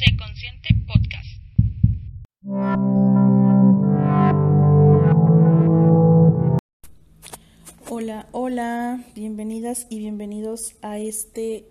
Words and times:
Sé 0.00 0.16
Consciente 0.16 0.70
Podcast. 0.86 1.42
Hola, 7.86 8.26
hola, 8.32 9.04
bienvenidas 9.14 9.86
y 9.90 9.98
bienvenidos 9.98 10.76
a 10.80 10.96
este 10.96 11.66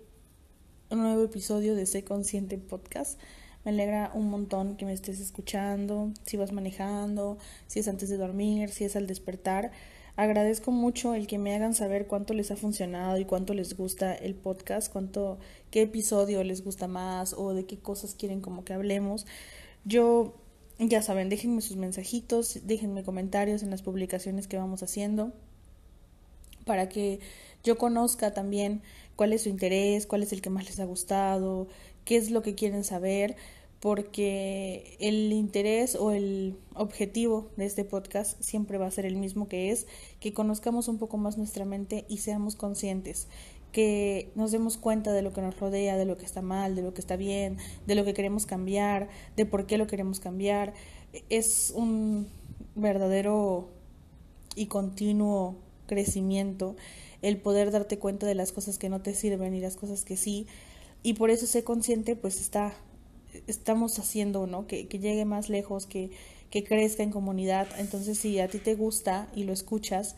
nuevo 0.92 1.24
episodio 1.24 1.74
de 1.74 1.86
Sé 1.86 2.04
Consciente 2.04 2.56
Podcast. 2.56 3.20
Me 3.64 3.72
alegra 3.72 4.12
un 4.14 4.30
montón 4.30 4.76
que 4.76 4.84
me 4.84 4.92
estés 4.92 5.18
escuchando, 5.18 6.12
si 6.24 6.36
vas 6.36 6.52
manejando, 6.52 7.36
si 7.66 7.80
es 7.80 7.88
antes 7.88 8.10
de 8.10 8.16
dormir, 8.16 8.68
si 8.68 8.84
es 8.84 8.94
al 8.94 9.08
despertar. 9.08 9.72
Agradezco 10.16 10.70
mucho 10.70 11.14
el 11.14 11.26
que 11.26 11.38
me 11.38 11.54
hagan 11.54 11.74
saber 11.74 12.06
cuánto 12.06 12.34
les 12.34 12.50
ha 12.50 12.56
funcionado 12.56 13.18
y 13.18 13.24
cuánto 13.24 13.54
les 13.54 13.76
gusta 13.76 14.14
el 14.14 14.34
podcast, 14.34 14.92
cuánto, 14.92 15.38
qué 15.70 15.82
episodio 15.82 16.44
les 16.44 16.64
gusta 16.64 16.88
más 16.88 17.32
o 17.32 17.54
de 17.54 17.64
qué 17.64 17.78
cosas 17.78 18.14
quieren 18.14 18.40
como 18.40 18.64
que 18.64 18.72
hablemos. 18.72 19.26
Yo, 19.84 20.34
ya 20.78 21.02
saben, 21.02 21.28
déjenme 21.28 21.62
sus 21.62 21.76
mensajitos, 21.76 22.60
déjenme 22.64 23.04
comentarios 23.04 23.62
en 23.62 23.70
las 23.70 23.82
publicaciones 23.82 24.46
que 24.46 24.58
vamos 24.58 24.82
haciendo 24.82 25.32
para 26.64 26.88
que 26.88 27.20
yo 27.64 27.78
conozca 27.78 28.32
también 28.32 28.82
cuál 29.16 29.32
es 29.32 29.42
su 29.42 29.48
interés, 29.48 30.06
cuál 30.06 30.22
es 30.22 30.32
el 30.32 30.40
que 30.40 30.50
más 30.50 30.66
les 30.66 30.80
ha 30.80 30.84
gustado, 30.84 31.68
qué 32.04 32.16
es 32.16 32.30
lo 32.30 32.42
que 32.42 32.54
quieren 32.54 32.84
saber 32.84 33.36
porque 33.80 34.96
el 35.00 35.32
interés 35.32 35.96
o 35.96 36.10
el 36.10 36.58
objetivo 36.74 37.50
de 37.56 37.64
este 37.64 37.84
podcast 37.84 38.40
siempre 38.42 38.76
va 38.76 38.86
a 38.86 38.90
ser 38.90 39.06
el 39.06 39.16
mismo 39.16 39.48
que 39.48 39.70
es 39.70 39.86
que 40.20 40.34
conozcamos 40.34 40.86
un 40.88 40.98
poco 40.98 41.16
más 41.16 41.38
nuestra 41.38 41.64
mente 41.64 42.04
y 42.08 42.18
seamos 42.18 42.56
conscientes, 42.56 43.26
que 43.72 44.32
nos 44.34 44.52
demos 44.52 44.76
cuenta 44.76 45.12
de 45.12 45.22
lo 45.22 45.32
que 45.32 45.40
nos 45.40 45.58
rodea, 45.58 45.96
de 45.96 46.04
lo 46.04 46.18
que 46.18 46.26
está 46.26 46.42
mal, 46.42 46.76
de 46.76 46.82
lo 46.82 46.92
que 46.92 47.00
está 47.00 47.16
bien, 47.16 47.56
de 47.86 47.94
lo 47.94 48.04
que 48.04 48.12
queremos 48.12 48.44
cambiar, 48.44 49.08
de 49.36 49.46
por 49.46 49.66
qué 49.66 49.78
lo 49.78 49.86
queremos 49.86 50.20
cambiar. 50.20 50.74
Es 51.30 51.72
un 51.74 52.28
verdadero 52.74 53.70
y 54.56 54.66
continuo 54.66 55.56
crecimiento 55.86 56.76
el 57.22 57.38
poder 57.38 57.70
darte 57.70 57.98
cuenta 57.98 58.26
de 58.26 58.34
las 58.34 58.52
cosas 58.52 58.78
que 58.78 58.88
no 58.88 59.00
te 59.02 59.14
sirven 59.14 59.54
y 59.54 59.60
las 59.60 59.76
cosas 59.76 60.04
que 60.04 60.16
sí. 60.16 60.46
Y 61.02 61.14
por 61.14 61.30
eso 61.30 61.46
ser 61.46 61.64
consciente 61.64 62.16
pues 62.16 62.40
está 62.40 62.74
estamos 63.46 63.98
haciendo, 63.98 64.46
¿no? 64.46 64.66
Que, 64.66 64.88
que 64.88 64.98
llegue 64.98 65.24
más 65.24 65.48
lejos, 65.48 65.86
que, 65.86 66.10
que 66.50 66.64
crezca 66.64 67.02
en 67.02 67.10
comunidad. 67.10 67.68
Entonces, 67.78 68.18
si 68.18 68.38
a 68.40 68.48
ti 68.48 68.58
te 68.58 68.74
gusta 68.74 69.28
y 69.34 69.44
lo 69.44 69.52
escuchas, 69.52 70.16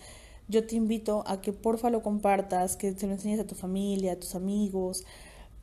yo 0.48 0.66
te 0.66 0.76
invito 0.76 1.24
a 1.26 1.40
que 1.40 1.52
porfa 1.52 1.90
lo 1.90 2.02
compartas, 2.02 2.76
que 2.76 2.92
se 2.92 3.06
lo 3.06 3.12
enseñes 3.12 3.40
a 3.40 3.46
tu 3.46 3.54
familia, 3.54 4.12
a 4.12 4.16
tus 4.16 4.34
amigos. 4.34 5.04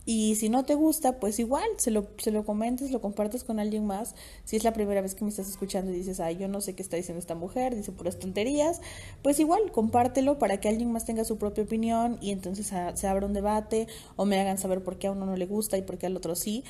Y 0.05 0.35
si 0.35 0.49
no 0.49 0.65
te 0.65 0.73
gusta, 0.73 1.19
pues 1.19 1.37
igual, 1.37 1.67
se 1.77 1.91
lo, 1.91 2.07
se 2.17 2.31
lo 2.31 2.43
comentes, 2.43 2.89
lo 2.89 2.99
compartes 2.99 3.43
con 3.43 3.59
alguien 3.59 3.85
más. 3.85 4.15
Si 4.43 4.55
es 4.55 4.63
la 4.63 4.73
primera 4.73 5.01
vez 5.01 5.13
que 5.13 5.23
me 5.23 5.29
estás 5.29 5.47
escuchando 5.47 5.91
y 5.91 5.95
dices, 5.95 6.19
ay, 6.19 6.37
yo 6.37 6.47
no 6.47 6.61
sé 6.61 6.73
qué 6.73 6.81
está 6.81 6.97
diciendo 6.97 7.19
esta 7.19 7.35
mujer, 7.35 7.75
dice 7.75 7.91
puras 7.91 8.17
tonterías, 8.17 8.81
pues 9.21 9.39
igual, 9.39 9.71
compártelo 9.71 10.39
para 10.39 10.59
que 10.59 10.67
alguien 10.67 10.91
más 10.91 11.05
tenga 11.05 11.25
su 11.25 11.37
propia 11.37 11.63
opinión 11.63 12.17
y 12.21 12.31
entonces 12.31 12.71
se 12.95 13.07
abra 13.07 13.27
un 13.27 13.33
debate 13.33 13.87
o 14.15 14.25
me 14.25 14.39
hagan 14.39 14.57
saber 14.57 14.83
por 14.83 14.97
qué 14.97 15.07
a 15.07 15.11
uno 15.11 15.27
no 15.27 15.35
le 15.35 15.45
gusta 15.45 15.77
y 15.77 15.83
por 15.83 15.99
qué 15.99 16.07
al 16.07 16.17
otro 16.17 16.35
sí 16.35 16.63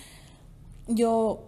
yo 0.90 1.48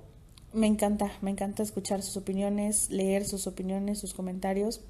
me 0.53 0.67
encanta, 0.67 1.11
me 1.21 1.31
encanta 1.31 1.63
escuchar 1.63 2.03
sus 2.03 2.15
opiniones, 2.15 2.89
leer 2.91 3.25
sus 3.25 3.47
opiniones, 3.47 3.99
sus 3.99 4.13
comentarios. 4.13 4.81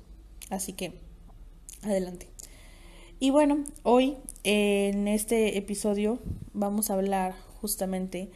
Así 0.49 0.73
que, 0.73 0.93
adelante. 1.81 2.27
Y 3.19 3.29
bueno, 3.29 3.63
hoy 3.83 4.17
en 4.43 5.07
este 5.07 5.57
episodio 5.57 6.19
vamos 6.53 6.89
a 6.89 6.95
hablar 6.95 7.33
justamente 7.61 8.29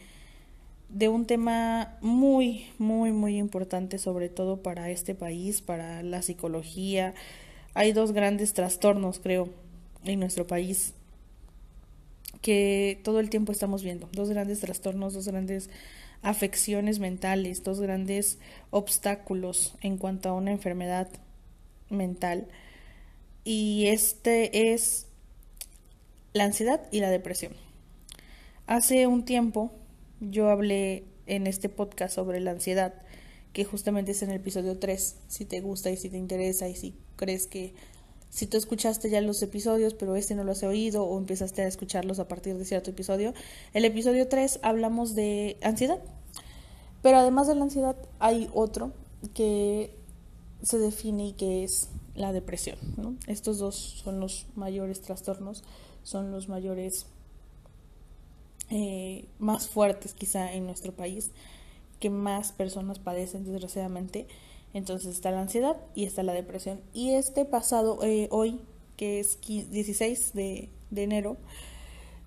de 0.88 1.08
un 1.08 1.26
tema 1.26 1.98
muy, 2.00 2.66
muy, 2.78 3.12
muy 3.12 3.36
importante, 3.36 3.98
sobre 3.98 4.28
todo 4.28 4.62
para 4.62 4.90
este 4.90 5.14
país, 5.14 5.60
para 5.60 6.02
la 6.02 6.22
psicología. 6.22 7.14
Hay 7.74 7.92
dos 7.92 8.12
grandes 8.12 8.54
trastornos, 8.54 9.18
creo, 9.18 9.50
en 10.04 10.20
nuestro 10.20 10.46
país 10.46 10.94
que 12.40 13.00
todo 13.02 13.18
el 13.18 13.28
tiempo 13.28 13.50
estamos 13.50 13.82
viendo. 13.82 14.08
Dos 14.12 14.30
grandes 14.30 14.60
trastornos, 14.60 15.14
dos 15.14 15.26
grandes 15.26 15.68
afecciones 16.26 16.98
mentales, 16.98 17.62
dos 17.62 17.80
grandes 17.80 18.40
obstáculos 18.70 19.76
en 19.80 19.96
cuanto 19.96 20.28
a 20.28 20.32
una 20.32 20.50
enfermedad 20.50 21.08
mental. 21.88 22.48
Y 23.44 23.86
este 23.86 24.72
es 24.72 25.06
la 26.32 26.42
ansiedad 26.42 26.82
y 26.90 26.98
la 26.98 27.10
depresión. 27.10 27.52
Hace 28.66 29.06
un 29.06 29.24
tiempo 29.24 29.70
yo 30.18 30.50
hablé 30.50 31.04
en 31.26 31.46
este 31.46 31.68
podcast 31.68 32.16
sobre 32.16 32.40
la 32.40 32.50
ansiedad, 32.50 32.94
que 33.52 33.64
justamente 33.64 34.10
es 34.10 34.22
en 34.22 34.30
el 34.30 34.36
episodio 34.38 34.80
3, 34.80 35.18
si 35.28 35.44
te 35.44 35.60
gusta 35.60 35.90
y 35.90 35.96
si 35.96 36.08
te 36.08 36.18
interesa 36.18 36.68
y 36.68 36.74
si 36.74 36.96
crees 37.14 37.46
que 37.46 37.72
si 38.30 38.48
tú 38.48 38.56
escuchaste 38.56 39.10
ya 39.10 39.20
los 39.20 39.40
episodios, 39.42 39.94
pero 39.94 40.16
este 40.16 40.34
no 40.34 40.42
lo 40.42 40.50
has 40.50 40.64
oído 40.64 41.04
o 41.04 41.16
empezaste 41.18 41.62
a 41.62 41.68
escucharlos 41.68 42.18
a 42.18 42.26
partir 42.26 42.58
de 42.58 42.64
cierto 42.64 42.90
episodio, 42.90 43.32
el 43.74 43.84
episodio 43.84 44.26
3 44.26 44.58
hablamos 44.62 45.14
de 45.14 45.56
ansiedad. 45.62 46.00
Pero 47.06 47.18
además 47.18 47.46
de 47.46 47.54
la 47.54 47.62
ansiedad 47.62 47.94
hay 48.18 48.50
otro 48.52 48.90
que 49.32 49.94
se 50.60 50.76
define 50.76 51.28
y 51.28 51.32
que 51.34 51.62
es 51.62 51.88
la 52.16 52.32
depresión. 52.32 52.78
Estos 53.28 53.58
dos 53.58 53.76
son 53.76 54.18
los 54.18 54.46
mayores 54.56 55.02
trastornos, 55.02 55.62
son 56.02 56.32
los 56.32 56.48
mayores 56.48 57.06
eh, 58.70 59.28
más 59.38 59.68
fuertes 59.68 60.14
quizá 60.14 60.52
en 60.52 60.66
nuestro 60.66 60.90
país, 60.96 61.30
que 62.00 62.10
más 62.10 62.50
personas 62.50 62.98
padecen 62.98 63.44
desgraciadamente. 63.44 64.26
Entonces 64.74 65.14
está 65.14 65.30
la 65.30 65.42
ansiedad 65.42 65.76
y 65.94 66.06
está 66.06 66.24
la 66.24 66.32
depresión. 66.32 66.80
Y 66.92 67.10
este 67.10 67.44
pasado, 67.44 68.02
eh, 68.02 68.26
hoy, 68.32 68.58
que 68.96 69.20
es 69.20 69.38
16 69.40 70.32
de, 70.34 70.70
de, 70.90 71.02
enero, 71.04 71.36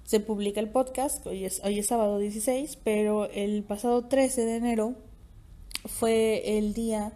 se 0.09 0.19
publica 0.19 0.59
el 0.59 0.69
podcast, 0.69 1.23
hoy 1.27 1.45
es, 1.45 1.61
hoy 1.63 1.77
es 1.77 1.85
sábado 1.85 2.17
16, 2.17 2.79
pero 2.83 3.29
el 3.29 3.61
pasado 3.61 4.05
13 4.05 4.43
de 4.43 4.55
enero 4.55 4.95
fue 5.85 6.57
el 6.57 6.73
día 6.73 7.13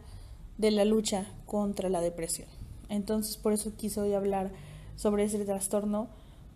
de 0.59 0.69
la 0.69 0.85
lucha 0.85 1.25
contra 1.47 1.89
la 1.89 2.01
depresión. 2.01 2.47
Entonces 2.89 3.37
por 3.37 3.51
eso 3.51 3.75
quise 3.75 3.99
hoy 3.99 4.13
hablar 4.13 4.51
sobre 4.95 5.23
ese 5.23 5.43
trastorno, 5.43 6.07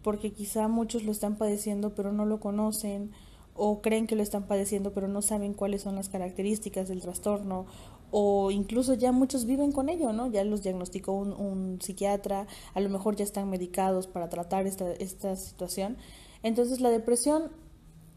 porque 0.04 0.32
quizá 0.32 0.68
muchos 0.68 1.06
lo 1.06 1.12
están 1.12 1.38
padeciendo 1.40 1.96
pero 1.96 2.12
no 2.12 2.28
lo 2.28 2.40
conocen 2.40 3.14
o 3.56 3.82
creen 3.82 4.06
que 4.06 4.16
lo 4.16 4.22
están 4.22 4.46
padeciendo 4.46 4.94
pero 4.94 5.08
no 5.08 5.24
saben 5.24 5.56
cuáles 5.56 5.82
son 5.82 5.96
las 5.96 6.08
características 6.08 6.88
del 6.88 7.02
trastorno 7.02 7.66
o 8.12 8.52
incluso 8.52 8.94
ya 8.94 9.12
muchos 9.12 9.46
viven 9.46 9.72
con 9.72 9.90
ello, 9.90 10.14
¿no? 10.14 10.28
Ya 10.28 10.44
los 10.44 10.62
diagnosticó 10.62 11.14
un, 11.14 11.80
psiquiatra, 11.82 12.46
a 12.76 12.80
lo 12.80 12.90
mejor 12.90 13.16
ya 13.16 13.24
están 13.24 13.50
medicados 13.50 14.06
para 14.06 14.30
tratar 14.30 14.68
esta, 14.68 14.92
esta 14.94 15.36
situación. 15.36 15.98
Entonces 16.44 16.80
la 16.80 16.90
depresión 16.90 17.52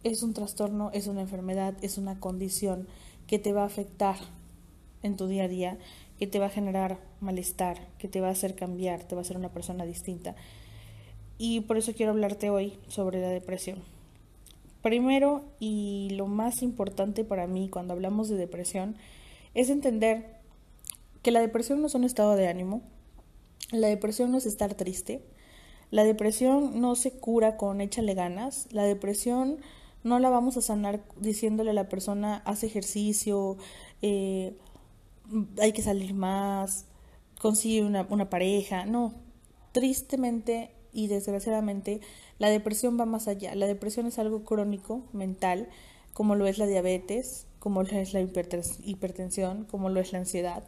es 0.02 0.22
un 0.22 0.34
trastorno, 0.34 0.90
es 0.92 1.06
una 1.06 1.20
enfermedad, 1.20 1.74
es 1.82 1.98
una 1.98 2.18
condición 2.18 2.88
que 3.26 3.38
te 3.38 3.52
va 3.52 3.62
a 3.62 3.66
afectar 3.66 4.16
en 5.02 5.16
tu 5.16 5.26
día 5.26 5.44
a 5.44 5.48
día, 5.48 5.78
que 6.18 6.26
te 6.26 6.38
va 6.38 6.46
a 6.46 6.50
generar 6.50 6.98
malestar, 7.20 7.88
que 7.98 8.08
te 8.08 8.20
va 8.20 8.28
a 8.28 8.32
hacer 8.32 8.54
cambiar, 8.54 9.04
te 9.04 9.14
va 9.14 9.20
a 9.20 9.24
hacer 9.24 9.36
una 9.36 9.50
persona 9.50 9.84
distinta. 9.84 10.34
Y 11.38 11.60
por 11.60 11.78
eso 11.78 11.92
quiero 11.94 12.12
hablarte 12.12 12.50
hoy 12.50 12.74
sobre 12.88 13.20
la 13.20 13.28
depresión. 13.28 13.78
Primero 14.82 15.44
y 15.58 16.10
lo 16.12 16.26
más 16.26 16.62
importante 16.62 17.24
para 17.24 17.46
mí 17.46 17.68
cuando 17.68 17.92
hablamos 17.92 18.28
de 18.28 18.36
depresión 18.36 18.96
es 19.54 19.68
entender 19.68 20.38
que 21.22 21.30
la 21.30 21.40
depresión 21.40 21.80
no 21.80 21.86
es 21.86 21.94
un 21.94 22.04
estado 22.04 22.34
de 22.34 22.48
ánimo, 22.48 22.82
la 23.72 23.88
depresión 23.88 24.30
no 24.30 24.38
es 24.38 24.46
estar 24.46 24.74
triste, 24.74 25.22
la 25.90 26.04
depresión 26.04 26.80
no 26.80 26.94
se 26.94 27.12
cura 27.12 27.56
con 27.56 27.80
échale 27.80 28.14
ganas, 28.14 28.68
la 28.70 28.84
depresión 28.84 29.58
no 30.02 30.18
la 30.18 30.30
vamos 30.30 30.56
a 30.56 30.62
sanar 30.62 31.00
diciéndole 31.18 31.70
a 31.70 31.74
la 31.74 31.88
persona 31.88 32.42
haz 32.44 32.62
ejercicio, 32.64 33.56
eh, 34.02 34.56
hay 35.60 35.72
que 35.72 35.82
salir 35.82 36.14
más, 36.14 36.86
consigue 37.40 37.84
una, 37.84 38.06
una 38.08 38.30
pareja, 38.30 38.86
no, 38.86 39.14
tristemente 39.72 40.70
y 40.92 41.08
desgraciadamente 41.08 42.00
la 42.38 42.48
depresión 42.48 42.98
va 42.98 43.04
más 43.04 43.28
allá, 43.28 43.54
la 43.54 43.66
depresión 43.66 44.06
es 44.06 44.18
algo 44.18 44.44
crónico, 44.44 45.02
mental, 45.12 45.68
como 46.12 46.34
lo 46.34 46.46
es 46.46 46.58
la 46.58 46.66
diabetes, 46.66 47.46
como 47.58 47.82
lo 47.82 47.90
es 47.90 48.12
la 48.14 48.20
hipertensión, 48.20 49.64
como 49.64 49.90
lo 49.90 50.00
es 50.00 50.12
la 50.12 50.18
ansiedad. 50.18 50.64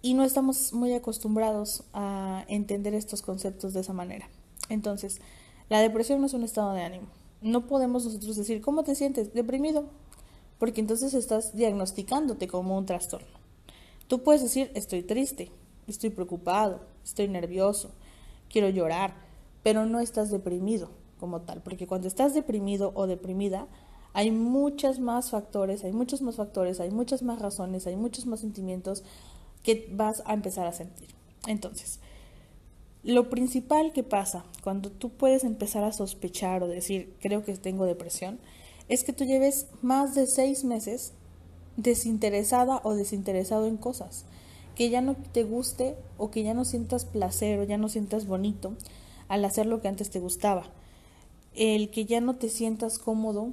Y 0.00 0.14
no 0.14 0.22
estamos 0.22 0.72
muy 0.72 0.92
acostumbrados 0.92 1.82
a 1.92 2.44
entender 2.48 2.94
estos 2.94 3.20
conceptos 3.22 3.74
de 3.74 3.80
esa 3.80 3.92
manera. 3.92 4.28
Entonces, 4.68 5.20
la 5.68 5.80
depresión 5.80 6.20
no 6.20 6.26
es 6.26 6.34
un 6.34 6.44
estado 6.44 6.72
de 6.72 6.82
ánimo. 6.82 7.08
No 7.42 7.66
podemos 7.66 8.04
nosotros 8.04 8.36
decir, 8.36 8.60
¿cómo 8.60 8.84
te 8.84 8.94
sientes? 8.94 9.34
Deprimido. 9.34 9.86
Porque 10.58 10.80
entonces 10.80 11.14
estás 11.14 11.54
diagnosticándote 11.54 12.48
como 12.48 12.76
un 12.76 12.86
trastorno. 12.86 13.38
Tú 14.08 14.22
puedes 14.22 14.42
decir, 14.42 14.70
estoy 14.74 15.02
triste, 15.02 15.52
estoy 15.86 16.10
preocupado, 16.10 16.80
estoy 17.04 17.28
nervioso, 17.28 17.90
quiero 18.48 18.68
llorar, 18.68 19.14
pero 19.62 19.86
no 19.86 20.00
estás 20.00 20.30
deprimido 20.30 20.90
como 21.20 21.42
tal. 21.42 21.62
Porque 21.62 21.86
cuando 21.86 22.08
estás 22.08 22.34
deprimido 22.34 22.92
o 22.94 23.06
deprimida, 23.06 23.68
Hay 24.14 24.30
muchos 24.30 24.98
más 24.98 25.30
factores, 25.30 25.84
hay 25.84 25.92
muchos 25.92 26.22
más 26.22 26.36
factores, 26.36 26.80
hay 26.80 26.90
muchas 26.90 27.22
más 27.22 27.40
razones, 27.40 27.86
hay 27.86 27.96
muchos 27.96 28.26
más 28.26 28.40
sentimientos 28.40 29.04
que 29.62 29.88
vas 29.92 30.22
a 30.26 30.34
empezar 30.34 30.66
a 30.66 30.72
sentir. 30.72 31.08
Entonces, 31.46 32.00
lo 33.02 33.30
principal 33.30 33.92
que 33.92 34.02
pasa 34.02 34.44
cuando 34.62 34.90
tú 34.90 35.10
puedes 35.10 35.44
empezar 35.44 35.84
a 35.84 35.92
sospechar 35.92 36.62
o 36.62 36.68
decir, 36.68 37.14
creo 37.20 37.44
que 37.44 37.56
tengo 37.56 37.86
depresión, 37.86 38.38
es 38.88 39.04
que 39.04 39.12
tú 39.12 39.24
lleves 39.24 39.66
más 39.82 40.14
de 40.14 40.26
seis 40.26 40.64
meses 40.64 41.12
desinteresada 41.76 42.80
o 42.82 42.94
desinteresado 42.94 43.66
en 43.66 43.76
cosas, 43.76 44.24
que 44.74 44.90
ya 44.90 45.00
no 45.00 45.14
te 45.14 45.44
guste 45.44 45.96
o 46.16 46.30
que 46.30 46.42
ya 46.42 46.54
no 46.54 46.64
sientas 46.64 47.04
placer 47.04 47.60
o 47.60 47.64
ya 47.64 47.78
no 47.78 47.88
sientas 47.88 48.26
bonito 48.26 48.74
al 49.28 49.44
hacer 49.44 49.66
lo 49.66 49.80
que 49.80 49.88
antes 49.88 50.10
te 50.10 50.20
gustaba, 50.20 50.64
el 51.54 51.90
que 51.90 52.04
ya 52.04 52.20
no 52.20 52.36
te 52.36 52.48
sientas 52.48 52.98
cómodo 52.98 53.52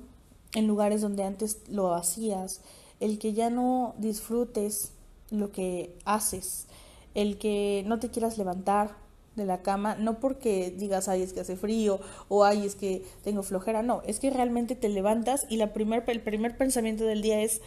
en 0.53 0.67
lugares 0.67 1.01
donde 1.01 1.23
antes 1.23 1.59
lo 1.69 1.93
hacías, 1.93 2.61
el 2.99 3.19
que 3.19 3.33
ya 3.33 3.49
no 3.49 3.93
disfrutes 3.99 4.91
lo 5.31 5.51
que 5.51 5.95
haces, 6.05 6.67
el 7.13 7.37
que 7.37 7.83
no 7.85 7.99
te 7.99 8.09
quieras 8.09 8.37
levantar 8.37 8.95
de 9.35 9.45
la 9.45 9.61
cama, 9.61 9.95
no 9.95 10.19
porque 10.19 10.71
digas, 10.71 11.07
ay, 11.07 11.21
es 11.21 11.33
que 11.33 11.41
hace 11.41 11.57
frío 11.57 11.99
o 12.29 12.45
ay, 12.45 12.65
es 12.65 12.75
que 12.75 13.03
tengo 13.23 13.43
flojera, 13.43 13.83
no, 13.83 14.01
es 14.05 14.19
que 14.19 14.29
realmente 14.29 14.75
te 14.75 14.89
levantas 14.89 15.45
y 15.49 15.57
la 15.57 15.73
primer, 15.73 16.03
el 16.07 16.21
primer 16.21 16.57
pensamiento 16.57 17.03
del 17.03 17.21
día 17.21 17.41
es, 17.41 17.61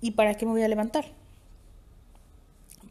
¿y 0.00 0.12
para 0.12 0.34
qué 0.34 0.46
me 0.46 0.52
voy 0.52 0.62
a 0.62 0.68
levantar? 0.68 1.06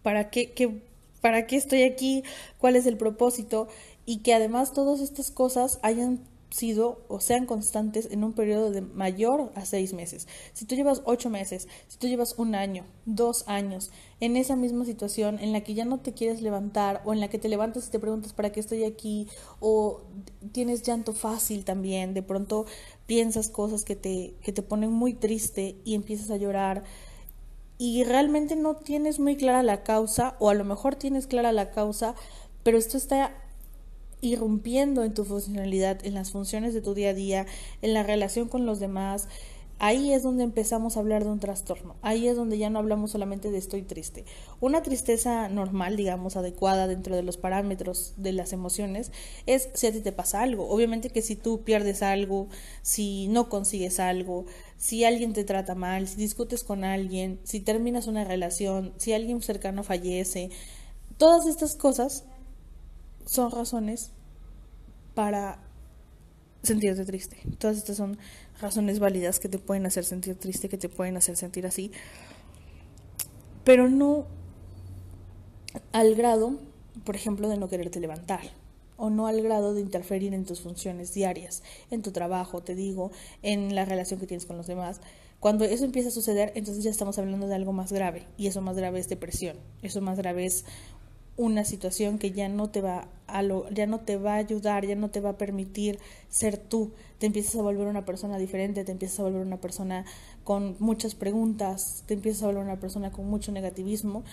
¿Para 0.01 0.29
qué, 0.29 0.81
¿Para 1.21 1.47
qué 1.47 1.55
estoy 1.55 1.83
aquí? 1.83 2.23
¿Cuál 2.59 2.75
es 2.75 2.85
el 2.85 2.97
propósito? 2.97 3.67
Y 4.05 4.19
que 4.19 4.33
además 4.33 4.73
todas 4.73 5.01
estas 5.01 5.31
cosas 5.31 5.79
hayan 5.81 6.19
sido 6.55 7.01
o 7.09 7.19
sean 7.19 7.45
constantes 7.45 8.07
en 8.11 8.23
un 8.23 8.33
periodo 8.33 8.71
de 8.71 8.81
mayor 8.81 9.51
a 9.55 9.65
seis 9.65 9.93
meses. 9.93 10.27
Si 10.53 10.65
tú 10.65 10.75
llevas 10.75 11.01
ocho 11.05 11.29
meses, 11.29 11.67
si 11.87 11.97
tú 11.97 12.07
llevas 12.07 12.35
un 12.37 12.55
año, 12.55 12.85
dos 13.05 13.43
años, 13.47 13.91
en 14.21 14.37
esa 14.37 14.55
misma 14.55 14.85
situación 14.85 15.37
en 15.39 15.51
la 15.51 15.61
que 15.61 15.73
ya 15.73 15.83
no 15.83 15.99
te 15.99 16.13
quieres 16.13 16.41
levantar 16.41 17.01
o 17.03 17.11
en 17.11 17.19
la 17.19 17.27
que 17.27 17.39
te 17.39 17.49
levantas 17.49 17.87
y 17.87 17.91
te 17.91 17.99
preguntas 17.99 18.31
para 18.31 18.51
qué 18.51 18.61
estoy 18.61 18.85
aquí 18.85 19.27
o 19.59 20.01
tienes 20.53 20.81
llanto 20.83 21.11
fácil 21.11 21.65
también, 21.65 22.13
de 22.13 22.23
pronto 22.23 22.65
piensas 23.05 23.49
cosas 23.49 23.83
que 23.83 23.97
te, 23.97 24.35
que 24.41 24.53
te 24.53 24.61
ponen 24.61 24.91
muy 24.91 25.13
triste 25.13 25.75
y 25.83 25.95
empiezas 25.95 26.31
a 26.31 26.37
llorar 26.37 26.83
y 27.77 28.05
realmente 28.05 28.55
no 28.55 28.77
tienes 28.77 29.19
muy 29.19 29.35
clara 29.35 29.61
la 29.61 29.83
causa 29.83 30.37
o 30.39 30.49
a 30.49 30.53
lo 30.53 30.63
mejor 30.63 30.95
tienes 30.95 31.27
clara 31.27 31.51
la 31.51 31.71
causa, 31.71 32.15
pero 32.63 32.77
esto 32.77 32.95
está 32.97 33.44
irrumpiendo 34.25 35.03
en 35.03 35.13
tu 35.13 35.25
funcionalidad, 35.25 36.05
en 36.05 36.13
las 36.13 36.31
funciones 36.31 36.73
de 36.73 36.81
tu 36.81 36.93
día 36.93 37.09
a 37.09 37.13
día, 37.13 37.45
en 37.81 37.93
la 37.93 38.03
relación 38.03 38.47
con 38.47 38.65
los 38.65 38.79
demás, 38.79 39.27
ahí 39.79 40.13
es 40.13 40.23
donde 40.23 40.43
empezamos 40.43 40.95
a 40.95 40.99
hablar 40.99 41.23
de 41.23 41.31
un 41.31 41.39
trastorno. 41.39 41.95
Ahí 42.01 42.27
es 42.27 42.35
donde 42.35 42.57
ya 42.57 42.69
no 42.69 42.79
hablamos 42.79 43.11
solamente 43.11 43.51
de 43.51 43.57
estoy 43.57 43.81
triste. 43.81 44.25
Una 44.61 44.81
tristeza 44.81 45.49
normal, 45.49 45.97
digamos, 45.97 46.35
adecuada 46.37 46.87
dentro 46.87 47.15
de 47.15 47.23
los 47.23 47.37
parámetros 47.37 48.13
de 48.17 48.31
las 48.31 48.53
emociones, 48.53 49.11
es 49.45 49.69
si 49.73 49.87
a 49.87 49.91
ti 49.91 49.99
te 49.99 50.11
pasa 50.11 50.41
algo. 50.41 50.69
Obviamente 50.69 51.09
que 51.09 51.21
si 51.21 51.35
tú 51.35 51.63
pierdes 51.63 52.01
algo, 52.01 52.47
si 52.81 53.27
no 53.27 53.49
consigues 53.49 53.99
algo, 53.99 54.45
si 54.77 55.03
alguien 55.03 55.33
te 55.33 55.43
trata 55.43 55.75
mal, 55.75 56.07
si 56.07 56.17
discutes 56.17 56.63
con 56.63 56.83
alguien, 56.83 57.39
si 57.43 57.59
terminas 57.59 58.07
una 58.07 58.23
relación, 58.23 58.93
si 58.97 59.13
alguien 59.13 59.41
cercano 59.41 59.83
fallece, 59.83 60.49
todas 61.17 61.45
estas 61.45 61.75
cosas 61.75 62.23
son 63.25 63.51
razones 63.51 64.11
para 65.15 65.59
sentirte 66.61 67.05
triste. 67.05 67.37
Todas 67.57 67.77
estas 67.77 67.97
son 67.97 68.17
razones 68.61 68.99
válidas 68.99 69.39
que 69.39 69.49
te 69.49 69.57
pueden 69.57 69.85
hacer 69.85 70.03
sentir 70.03 70.35
triste, 70.35 70.69
que 70.69 70.77
te 70.77 70.89
pueden 70.89 71.17
hacer 71.17 71.37
sentir 71.37 71.65
así. 71.65 71.91
Pero 73.63 73.89
no 73.89 74.27
al 75.91 76.15
grado, 76.15 76.59
por 77.03 77.15
ejemplo, 77.15 77.49
de 77.49 77.57
no 77.57 77.67
quererte 77.69 77.99
levantar 77.99 78.41
o 78.97 79.09
no 79.09 79.27
al 79.27 79.41
grado 79.41 79.73
de 79.73 79.81
interferir 79.81 80.33
en 80.33 80.45
tus 80.45 80.61
funciones 80.61 81.13
diarias, 81.13 81.63
en 81.91 82.01
tu 82.01 82.11
trabajo, 82.11 82.61
te 82.61 82.75
digo, 82.75 83.11
en 83.41 83.75
la 83.75 83.85
relación 83.85 84.19
que 84.19 84.27
tienes 84.27 84.45
con 84.45 84.57
los 84.57 84.67
demás. 84.67 85.01
Cuando 85.39 85.65
eso 85.65 85.83
empieza 85.83 86.09
a 86.09 86.11
suceder, 86.11 86.51
entonces 86.55 86.83
ya 86.83 86.89
estamos 86.89 87.19
hablando 87.19 87.47
de 87.47 87.55
algo 87.55 87.73
más 87.73 87.91
grave 87.91 88.25
y 88.37 88.47
eso 88.47 88.61
más 88.61 88.77
grave 88.77 88.99
es 88.99 89.09
depresión, 89.09 89.57
eso 89.81 90.01
más 90.01 90.17
grave 90.17 90.45
es 90.45 90.65
una 91.37 91.65
situación 91.65 92.17
que 92.17 92.31
ya 92.31 92.47
no 92.47 92.69
te 92.69 92.81
va 92.81 93.07
a 93.27 93.41
lo, 93.41 93.69
ya 93.69 93.87
no 93.87 93.99
te 93.99 94.17
va 94.17 94.35
a 94.35 94.37
ayudar, 94.37 94.85
ya 94.85 94.95
no 94.95 95.09
te 95.09 95.19
va 95.19 95.31
a 95.31 95.37
permitir 95.37 95.99
ser 96.29 96.57
tú, 96.57 96.91
te 97.17 97.25
empiezas 97.25 97.55
a 97.55 97.61
volver 97.61 97.87
una 97.87 98.05
persona 98.05 98.37
diferente, 98.37 98.83
te 98.83 98.91
empiezas 98.91 99.19
a 99.19 99.23
volver 99.23 99.41
una 99.41 99.59
persona 99.59 100.05
con 100.43 100.75
muchas 100.79 101.15
preguntas, 101.15 102.03
te 102.05 102.13
empiezas 102.13 102.43
a 102.43 102.47
volver 102.47 102.63
una 102.63 102.79
persona 102.79 103.11
con 103.11 103.27
mucho 103.27 103.51
negativismo 103.51 104.23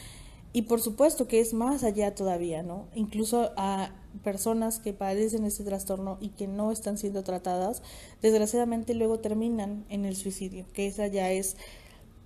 y 0.52 0.62
por 0.62 0.81
supuesto 0.81 1.26
que 1.26 1.40
es 1.40 1.54
más 1.54 1.82
allá 1.82 2.14
todavía, 2.14 2.62
¿no? 2.62 2.87
Incluso 2.94 3.52
a 3.56 3.90
personas 4.22 4.78
que 4.78 4.93
padecen 4.93 5.46
este 5.46 5.64
trastorno 5.64 6.19
y 6.20 6.28
que 6.28 6.46
no 6.46 6.70
están 6.70 6.99
siendo 6.99 7.25
tratadas, 7.25 7.82
desgraciadamente 8.20 8.94
luego 8.94 9.19
terminan 9.19 9.87
en 9.88 10.04
el 10.04 10.14
suicidio, 10.14 10.66
que 10.75 10.87
esa 10.87 11.06
ya 11.06 11.32
es 11.32 11.56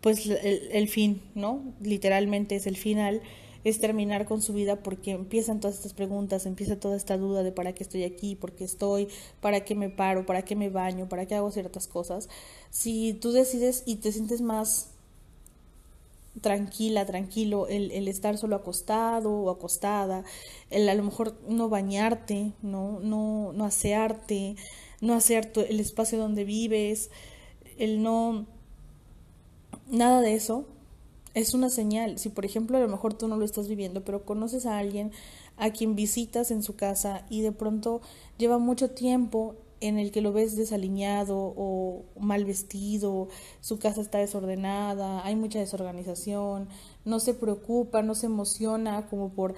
pues 0.00 0.26
el, 0.26 0.68
el 0.72 0.88
fin, 0.88 1.22
¿no? 1.34 1.62
Literalmente 1.80 2.56
es 2.56 2.66
el 2.66 2.76
final 2.76 3.22
es 3.66 3.80
terminar 3.80 4.26
con 4.26 4.42
su 4.42 4.52
vida 4.52 4.76
porque 4.76 5.10
empiezan 5.10 5.58
todas 5.58 5.74
estas 5.74 5.92
preguntas, 5.92 6.46
empieza 6.46 6.78
toda 6.78 6.96
esta 6.96 7.16
duda 7.16 7.42
de 7.42 7.50
para 7.50 7.72
qué 7.72 7.82
estoy 7.82 8.04
aquí, 8.04 8.36
por 8.36 8.52
qué 8.52 8.62
estoy, 8.62 9.08
para 9.40 9.64
qué 9.64 9.74
me 9.74 9.90
paro, 9.90 10.24
para 10.24 10.42
qué 10.42 10.54
me 10.54 10.70
baño, 10.70 11.08
para 11.08 11.26
qué 11.26 11.34
hago 11.34 11.50
ciertas 11.50 11.88
cosas. 11.88 12.28
Si 12.70 13.14
tú 13.14 13.32
decides 13.32 13.82
y 13.84 13.96
te 13.96 14.12
sientes 14.12 14.40
más 14.40 14.90
tranquila, 16.40 17.06
tranquilo, 17.06 17.66
el, 17.66 17.90
el 17.90 18.06
estar 18.06 18.38
solo 18.38 18.54
acostado 18.54 19.32
o 19.32 19.50
acostada, 19.50 20.22
el 20.70 20.88
a 20.88 20.94
lo 20.94 21.02
mejor 21.02 21.36
no 21.48 21.68
bañarte, 21.68 22.52
no, 22.62 23.00
no, 23.00 23.52
no 23.52 23.64
asearte, 23.64 24.54
no 25.00 25.14
hacer 25.14 25.50
el 25.68 25.80
espacio 25.80 26.20
donde 26.20 26.44
vives, 26.44 27.10
el 27.78 28.00
no, 28.00 28.46
nada 29.90 30.20
de 30.20 30.34
eso, 30.34 30.66
es 31.36 31.52
una 31.52 31.68
señal. 31.68 32.18
Si 32.18 32.30
por 32.30 32.46
ejemplo 32.46 32.78
a 32.78 32.80
lo 32.80 32.88
mejor 32.88 33.12
tú 33.12 33.28
no 33.28 33.36
lo 33.36 33.44
estás 33.44 33.68
viviendo, 33.68 34.02
pero 34.02 34.24
conoces 34.24 34.64
a 34.64 34.78
alguien 34.78 35.12
a 35.58 35.70
quien 35.70 35.94
visitas 35.94 36.50
en 36.50 36.62
su 36.62 36.76
casa 36.76 37.26
y 37.28 37.42
de 37.42 37.52
pronto 37.52 38.00
lleva 38.38 38.58
mucho 38.58 38.90
tiempo 38.90 39.54
en 39.80 39.98
el 39.98 40.10
que 40.12 40.22
lo 40.22 40.32
ves 40.32 40.56
desaliñado 40.56 41.36
o 41.54 42.06
mal 42.18 42.46
vestido, 42.46 43.28
su 43.60 43.78
casa 43.78 44.00
está 44.00 44.16
desordenada, 44.16 45.22
hay 45.26 45.36
mucha 45.36 45.58
desorganización, 45.58 46.70
no 47.04 47.20
se 47.20 47.34
preocupa, 47.34 48.00
no 48.00 48.14
se 48.14 48.26
emociona 48.26 49.06
como 49.08 49.28
por 49.28 49.54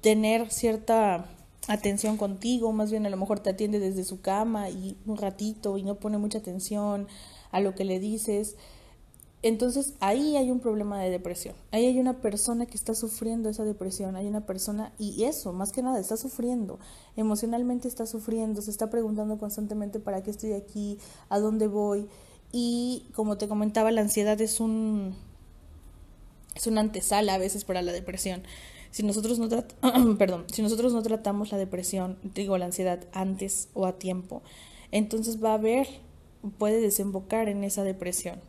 tener 0.00 0.50
cierta 0.50 1.30
atención 1.68 2.16
contigo, 2.16 2.72
más 2.72 2.90
bien 2.90 3.06
a 3.06 3.10
lo 3.10 3.16
mejor 3.16 3.38
te 3.38 3.50
atiende 3.50 3.78
desde 3.78 4.02
su 4.02 4.20
cama 4.20 4.70
y 4.70 4.96
un 5.06 5.16
ratito 5.16 5.78
y 5.78 5.84
no 5.84 5.94
pone 5.94 6.18
mucha 6.18 6.38
atención 6.38 7.06
a 7.52 7.60
lo 7.60 7.76
que 7.76 7.84
le 7.84 8.00
dices 8.00 8.56
entonces 9.42 9.94
ahí 10.00 10.36
hay 10.36 10.50
un 10.50 10.60
problema 10.60 11.00
de 11.00 11.08
depresión. 11.08 11.54
Ahí 11.70 11.86
hay 11.86 11.98
una 11.98 12.20
persona 12.20 12.66
que 12.66 12.76
está 12.76 12.94
sufriendo 12.94 13.48
esa 13.48 13.64
depresión, 13.64 14.14
hay 14.16 14.26
una 14.26 14.44
persona 14.44 14.92
y 14.98 15.24
eso, 15.24 15.52
más 15.52 15.72
que 15.72 15.82
nada, 15.82 15.98
está 15.98 16.18
sufriendo, 16.18 16.78
emocionalmente 17.16 17.88
está 17.88 18.04
sufriendo, 18.04 18.60
se 18.60 18.70
está 18.70 18.90
preguntando 18.90 19.38
constantemente 19.38 19.98
para 19.98 20.22
qué 20.22 20.30
estoy 20.30 20.52
aquí, 20.52 20.98
a 21.30 21.38
dónde 21.38 21.68
voy 21.68 22.06
y 22.52 23.06
como 23.14 23.38
te 23.38 23.48
comentaba, 23.48 23.90
la 23.90 24.02
ansiedad 24.02 24.38
es 24.40 24.60
un 24.60 25.14
es 26.54 26.66
una 26.66 26.82
antesala 26.82 27.34
a 27.34 27.38
veces 27.38 27.64
para 27.64 27.80
la 27.80 27.92
depresión. 27.92 28.42
Si 28.90 29.04
nosotros 29.04 29.38
no 29.38 29.48
perdón, 30.18 30.44
si 30.52 30.60
nosotros 30.60 30.92
no 30.92 31.02
tratamos 31.02 31.50
la 31.50 31.56
depresión, 31.56 32.18
digo 32.34 32.58
la 32.58 32.66
ansiedad 32.66 33.06
antes 33.12 33.68
o 33.72 33.86
a 33.86 33.98
tiempo, 33.98 34.42
entonces 34.90 35.42
va 35.42 35.52
a 35.52 35.54
haber 35.54 35.88
puede 36.58 36.80
desembocar 36.80 37.48
en 37.48 37.64
esa 37.64 37.84
depresión 37.84 38.40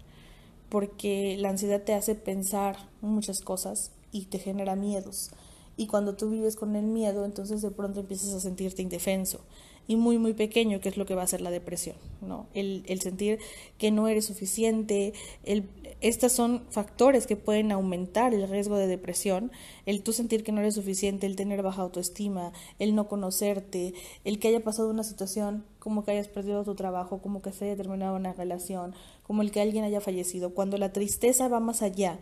porque 0.71 1.35
la 1.37 1.49
ansiedad 1.49 1.83
te 1.83 1.93
hace 1.93 2.15
pensar 2.15 2.77
muchas 3.01 3.41
cosas 3.41 3.91
y 4.13 4.27
te 4.27 4.39
genera 4.39 4.77
miedos. 4.77 5.31
Y 5.75 5.87
cuando 5.87 6.15
tú 6.15 6.29
vives 6.29 6.55
con 6.55 6.77
el 6.77 6.85
miedo, 6.85 7.25
entonces 7.25 7.61
de 7.61 7.71
pronto 7.71 7.99
empiezas 7.99 8.33
a 8.33 8.39
sentirte 8.39 8.81
indefenso 8.81 9.41
y 9.88 9.95
muy, 9.95 10.17
muy 10.17 10.33
pequeño, 10.33 10.79
que 10.79 10.89
es 10.89 10.97
lo 10.97 11.05
que 11.05 11.15
va 11.15 11.23
a 11.23 11.27
ser 11.27 11.41
la 11.41 11.51
depresión, 11.51 11.95
¿no? 12.21 12.47
El, 12.53 12.83
el 12.88 13.01
sentir 13.01 13.39
que 13.77 13.91
no 13.91 14.07
eres 14.07 14.25
suficiente, 14.25 15.13
el, 15.43 15.67
estos 16.01 16.31
son 16.31 16.63
factores 16.69 17.27
que 17.27 17.35
pueden 17.35 17.71
aumentar 17.71 18.33
el 18.33 18.47
riesgo 18.47 18.77
de 18.77 18.88
depresión, 18.88 19.51
el 19.85 20.01
tú 20.01 20.13
sentir 20.13 20.43
que 20.43 20.51
no 20.51 20.61
eres 20.61 20.75
suficiente, 20.75 21.27
el 21.27 21.35
tener 21.35 21.61
baja 21.61 21.83
autoestima, 21.83 22.53
el 22.79 22.95
no 22.95 23.07
conocerte, 23.07 23.93
el 24.23 24.39
que 24.39 24.47
haya 24.47 24.63
pasado 24.63 24.89
una 24.89 25.03
situación 25.03 25.63
como 25.77 26.03
que 26.03 26.11
hayas 26.11 26.27
perdido 26.27 26.63
tu 26.63 26.75
trabajo, 26.75 27.21
como 27.21 27.41
que 27.41 27.51
se 27.51 27.65
haya 27.65 27.75
terminado 27.75 28.15
una 28.15 28.33
relación, 28.33 28.95
como 29.23 29.41
el 29.41 29.51
que 29.51 29.61
alguien 29.61 29.83
haya 29.83 30.01
fallecido, 30.01 30.53
cuando 30.53 30.77
la 30.77 30.91
tristeza 30.91 31.47
va 31.47 31.59
más 31.59 31.81
allá 31.81 32.19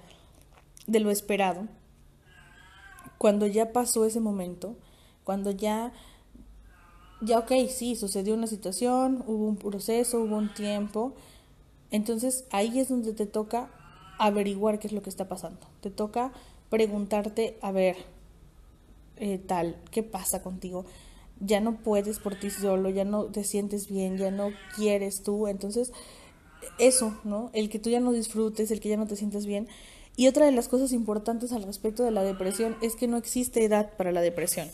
de 0.88 1.00
lo 1.00 1.12
esperado, 1.12 1.68
cuando 3.18 3.48
ya 3.48 3.72
pasó 3.72 4.06
ese 4.06 4.20
momento, 4.20 4.76
cuando 5.24 5.52
ya 5.52 5.94
ya 7.22 7.40
ok, 7.40 7.52
sí, 7.70 7.96
sucedió 7.96 8.34
una 8.34 8.48
situación, 8.48 9.24
hubo 9.28 9.48
un 9.48 9.58
proceso, 9.58 10.22
hubo 10.22 10.38
un 10.38 10.54
tiempo, 10.54 11.14
Entonces 11.92 12.46
ahí 12.52 12.80
es 12.80 12.90
donde 12.90 13.14
te 13.14 13.26
toca 13.26 13.72
averiguar 14.20 14.80
qué 14.80 14.88
es 14.88 14.94
lo 14.94 15.02
que 15.02 15.10
está 15.10 15.28
pasando. 15.28 15.60
Te 15.82 15.90
toca 15.92 16.32
preguntarte, 16.70 17.58
a 17.62 17.72
ver, 17.72 17.98
eh, 19.18 19.40
tal, 19.40 19.78
¿qué 19.92 20.04
pasa 20.04 20.44
contigo? 20.44 20.86
Ya 21.40 21.62
no 21.62 21.78
puedes 21.78 22.20
por 22.20 22.36
ti 22.36 22.50
solo, 22.52 22.90
ya 22.90 23.06
no 23.06 23.26
te 23.26 23.44
sientes 23.44 23.90
bien, 23.90 24.18
ya 24.18 24.32
no 24.32 24.52
quieres 24.76 25.24
tú. 25.24 25.48
Entonces, 25.48 25.94
eso, 26.80 27.18
¿no? 27.24 27.50
El 27.54 27.70
que 27.70 27.80
tú 27.80 27.90
ya 27.90 28.00
no 28.00 28.12
disfrutes, 28.12 28.72
el 28.72 28.80
que 28.80 28.90
ya 28.90 28.98
no 28.98 29.08
te 29.08 29.16
sientes 29.16 29.46
bien. 29.46 29.68
Y 30.16 30.28
otra 30.28 30.46
de 30.46 30.52
las 30.52 30.68
cosas 30.68 30.92
importantes 30.92 31.54
al 31.54 31.64
respecto 31.64 32.04
de 32.04 32.12
la 32.12 32.24
depresión 32.24 32.76
es 32.82 32.96
que 32.96 33.08
no 33.08 33.18
existe 33.18 33.64
edad 33.64 33.94
para 33.98 34.12
la 34.12 34.22
depresión. 34.22 34.70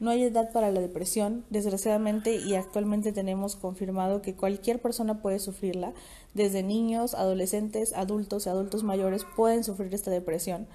No 0.00 0.10
hay 0.10 0.24
edad 0.24 0.50
para 0.52 0.72
la 0.72 0.80
depresión, 0.80 1.44
desgraciadamente, 1.50 2.36
y 2.36 2.56
actualmente 2.56 3.12
tenemos 3.12 3.54
confirmado 3.54 4.22
que 4.22 4.34
cualquier 4.34 4.82
persona 4.82 5.22
puede 5.22 5.38
sufrirla, 5.38 5.92
desde 6.34 6.64
niños, 6.64 7.14
adolescentes, 7.14 7.92
adultos 7.92 8.46
y 8.46 8.48
adultos 8.48 8.82
mayores 8.82 9.24
pueden 9.36 9.62
sufrir 9.62 9.94
esta 9.94 10.10
depresión. 10.10 10.66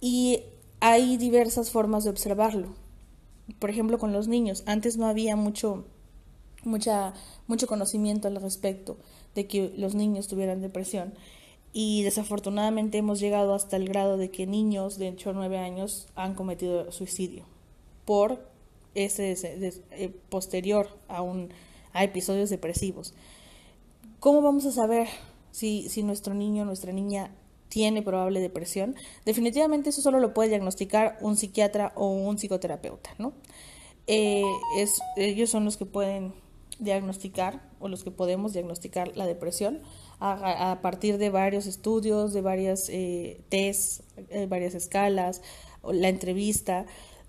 Y 0.00 0.42
hay 0.78 1.16
diversas 1.16 1.70
formas 1.70 2.04
de 2.04 2.10
observarlo. 2.10 2.74
Por 3.58 3.70
ejemplo, 3.70 3.98
con 3.98 4.12
los 4.12 4.28
niños, 4.28 4.62
antes 4.66 4.96
no 4.96 5.06
había 5.06 5.34
mucho, 5.34 5.84
mucha, 6.62 7.12
mucho 7.48 7.66
conocimiento 7.66 8.28
al 8.28 8.36
respecto 8.36 8.98
de 9.34 9.48
que 9.48 9.74
los 9.76 9.96
niños 9.96 10.28
tuvieran 10.28 10.60
depresión. 10.60 11.12
Y 11.72 12.04
desafortunadamente 12.04 12.98
hemos 12.98 13.18
llegado 13.18 13.52
hasta 13.52 13.76
el 13.76 13.88
grado 13.88 14.16
de 14.16 14.30
que 14.30 14.46
niños 14.46 14.96
de 14.96 15.10
8 15.10 15.30
o 15.30 15.32
9 15.32 15.58
años 15.58 16.06
han 16.14 16.34
cometido 16.34 16.92
suicidio 16.92 17.55
por 18.06 18.48
ese, 18.94 19.32
eh, 19.90 20.10
posterior 20.30 20.88
a, 21.08 21.20
un, 21.20 21.50
a 21.92 22.02
episodios 22.02 22.48
depresivos. 22.48 23.12
¿Cómo 24.20 24.40
vamos 24.40 24.64
a 24.64 24.72
saber 24.72 25.08
si, 25.50 25.90
si 25.90 26.02
nuestro 26.02 26.32
niño 26.32 26.62
o 26.62 26.64
nuestra 26.64 26.92
niña 26.92 27.30
tiene 27.68 28.00
probable 28.00 28.40
depresión? 28.40 28.94
Definitivamente 29.26 29.90
eso 29.90 30.00
solo 30.00 30.18
lo 30.18 30.32
puede 30.32 30.48
diagnosticar 30.48 31.18
un 31.20 31.36
psiquiatra 31.36 31.92
o 31.94 32.08
un 32.08 32.38
psicoterapeuta, 32.38 33.10
¿no? 33.18 33.34
Eh, 34.06 34.44
ellos 35.16 35.50
son 35.50 35.64
los 35.64 35.76
que 35.76 35.84
pueden 35.84 36.32
diagnosticar 36.78 37.60
o 37.80 37.88
los 37.88 38.04
que 38.04 38.10
podemos 38.10 38.52
diagnosticar 38.52 39.16
la 39.16 39.26
depresión 39.26 39.80
a, 40.20 40.78
partir 40.80 41.18
de 41.18 41.28
varios 41.28 41.66
estudios, 41.66 42.32
de 42.32 42.40
varias 42.40 42.88
eh, 42.88 43.40
tests, 43.48 44.02
eh, 44.30 44.46
varias 44.46 44.74
escalas, 44.74 45.42
la 45.82 46.08
entrevista 46.08 46.86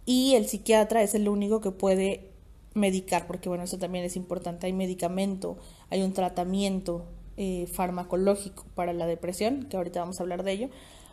y 0.08 0.36
el 0.36 0.48
psiquiatra 0.48 1.04
es 1.04 1.14
el 1.16 1.28
único 1.28 1.60
que 1.60 1.72
puede 1.72 2.32
medicar, 2.74 3.28
porque 3.28 3.50
bueno, 3.50 3.66
eso 3.66 3.78
también 3.78 4.06
es 4.06 4.16
importante, 4.16 4.66
hay 4.66 4.72
medicamento, 4.74 5.58
hay 5.90 6.02
un 6.02 6.14
tratamiento 6.14 7.04
eh, 7.36 7.68
farmacológico 7.68 8.64
para 8.74 8.94
la 8.94 9.06
depresión, 9.06 9.68
que 9.70 9.76
ahorita 9.76 10.00
vamos 10.00 10.20
a 10.20 10.24
hablar 10.24 10.44
de 10.44 10.54
ello, 10.54 10.70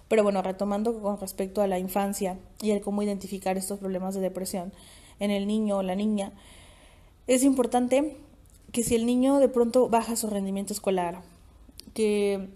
pero 0.07 0.23
bueno, 0.23 0.43
retomando 0.43 1.03
con 1.03 1.19
respecto 1.19 1.61
a 1.61 1.67
la 1.67 1.81
infancia 1.81 2.39
y 2.63 2.71
el 2.71 2.83
cómo 2.83 3.03
identificar 3.03 3.59
estos 3.59 3.81
problemas 3.81 4.15
de 4.15 4.21
depresión 4.21 4.73
en 5.19 5.33
el 5.33 5.49
niño 5.49 5.79
o 5.79 5.83
la 5.83 5.97
niña, 5.97 6.33
es 7.27 7.43
importante 7.43 8.17
que 8.71 8.85
si 8.85 8.95
el 8.95 9.07
niño 9.07 9.39
de 9.39 9.49
pronto 9.49 9.89
baja 9.89 10.15
su 10.15 10.31
rendimiento 10.31 10.73
escolar, 10.73 11.23
que 11.95 12.49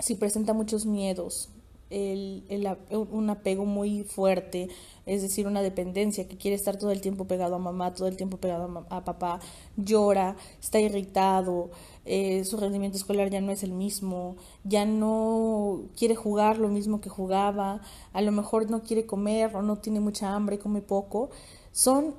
si 0.00 0.16
presenta 0.16 0.54
muchos 0.54 0.86
miedos, 0.86 1.50
el, 1.92 2.76
un 2.90 3.30
apego 3.30 3.66
muy 3.66 4.04
fuerte, 4.04 4.68
es 5.04 5.22
decir, 5.22 5.46
una 5.46 5.62
dependencia, 5.62 6.26
que 6.26 6.36
quiere 6.36 6.56
estar 6.56 6.78
todo 6.78 6.90
el 6.90 7.00
tiempo 7.00 7.26
pegado 7.26 7.56
a 7.56 7.58
mamá, 7.58 7.92
todo 7.94 8.08
el 8.08 8.16
tiempo 8.16 8.38
pegado 8.38 8.86
a, 8.88 9.04
papá, 9.04 9.40
llora, 9.76 10.36
está 10.60 10.80
irritado, 10.80 11.70
eh, 12.04 12.44
su 12.44 12.56
rendimiento 12.56 12.96
escolar 12.96 13.30
ya 13.30 13.40
no 13.40 13.52
es 13.52 13.62
el 13.62 13.72
mismo, 13.72 14.36
ya 14.64 14.86
no 14.86 15.82
quiere 15.96 16.14
jugar 16.14 16.58
lo 16.58 16.68
mismo 16.68 17.00
que 17.00 17.10
jugaba, 17.10 17.82
a 18.12 18.22
lo 18.22 18.32
mejor 18.32 18.70
no 18.70 18.82
quiere 18.82 19.06
comer 19.06 19.54
o 19.54 19.62
no 19.62 19.76
tiene 19.76 20.00
mucha 20.00 20.34
hambre, 20.34 20.58
come 20.58 20.80
poco, 20.80 21.30
son 21.72 22.14